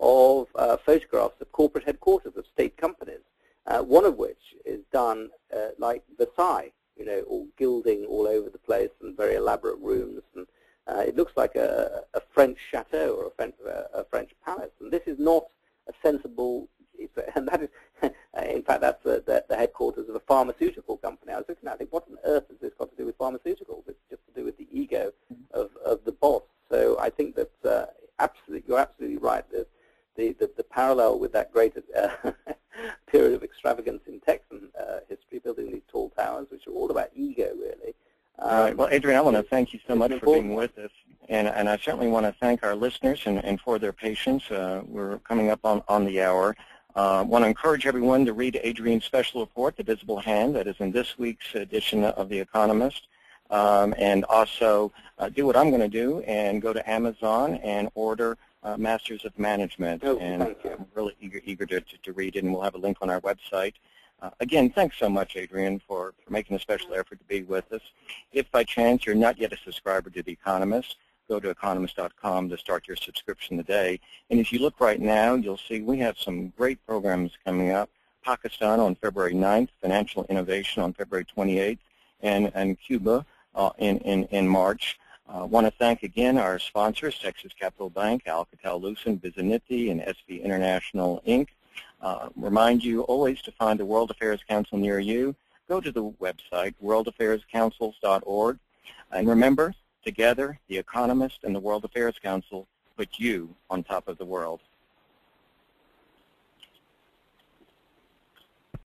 [0.00, 3.20] of uh, photographs of corporate headquarters of state companies,
[3.66, 8.50] uh, one of which is done uh, like Versailles, you know, all gilding all over
[8.50, 10.46] the place and very elaborate rooms, and
[10.88, 13.54] uh, it looks like a, a French chateau or a French,
[13.94, 15.46] a French palace, and this is not
[15.88, 16.68] a sensible
[17.36, 17.68] and that is,
[18.52, 21.32] in fact, that's the, the, the, headquarters of a pharmaceutical company.
[21.32, 21.80] I was looking at.
[21.80, 23.16] It, what on earth has this got to do with
[23.52, 23.88] pharmaceuticals?
[23.88, 25.12] It's just to do with the ego
[25.52, 26.42] of, of the boss.
[26.70, 27.86] So I think that uh,
[28.18, 29.44] absolutely, you're absolutely right.
[29.50, 29.66] The,
[30.16, 32.08] the, the, the parallel with that great uh,
[33.06, 37.10] period of extravagance in Texan uh, history, building these tall towers, which are all about
[37.14, 37.94] ego, really.
[38.38, 38.76] Um, all right.
[38.76, 40.90] Well, Adrian, I want to thank you so much for being with us.
[41.28, 44.50] And, and I certainly want to thank our listeners and, and for their patience.
[44.50, 46.56] Uh, we're coming up on, on the hour.
[46.94, 50.66] I uh, want to encourage everyone to read Adrian's special report, The Visible Hand, that
[50.66, 53.08] is in this week's edition of The Economist.
[53.52, 57.90] Um, and also uh, do what I'm going to do and go to Amazon and
[57.94, 60.02] order uh, Masters of Management.
[60.04, 60.70] Oh, and thank you.
[60.70, 63.10] I'm really eager, eager to, to, to, read it, and we'll have a link on
[63.10, 63.74] our website.
[64.20, 67.70] Uh, again, thanks so much, Adrian, for, for making a special effort to be with
[67.72, 67.82] us.
[68.32, 70.96] If by chance you're not yet a subscriber to The Economist,
[71.28, 73.98] go to economist.com to start your subscription today.
[74.30, 77.90] And if you look right now, you'll see we have some great programs coming up.
[78.24, 81.78] Pakistan on February 9th, Financial Innovation on February 28th,
[82.22, 84.98] and, and Cuba uh, in, in, in March.
[85.28, 90.42] I uh, want to thank again our sponsors, Texas Capital Bank, Alcatel-Lucent, Visinity, and SV
[90.42, 91.48] International, Inc.
[92.00, 95.34] Uh, remind you always to find the World Affairs Council near you.
[95.68, 98.58] Go to the website, worldaffairscouncils.org.
[99.12, 99.74] And remember,
[100.04, 104.60] Together, The Economist and the World Affairs Council put you on top of the world.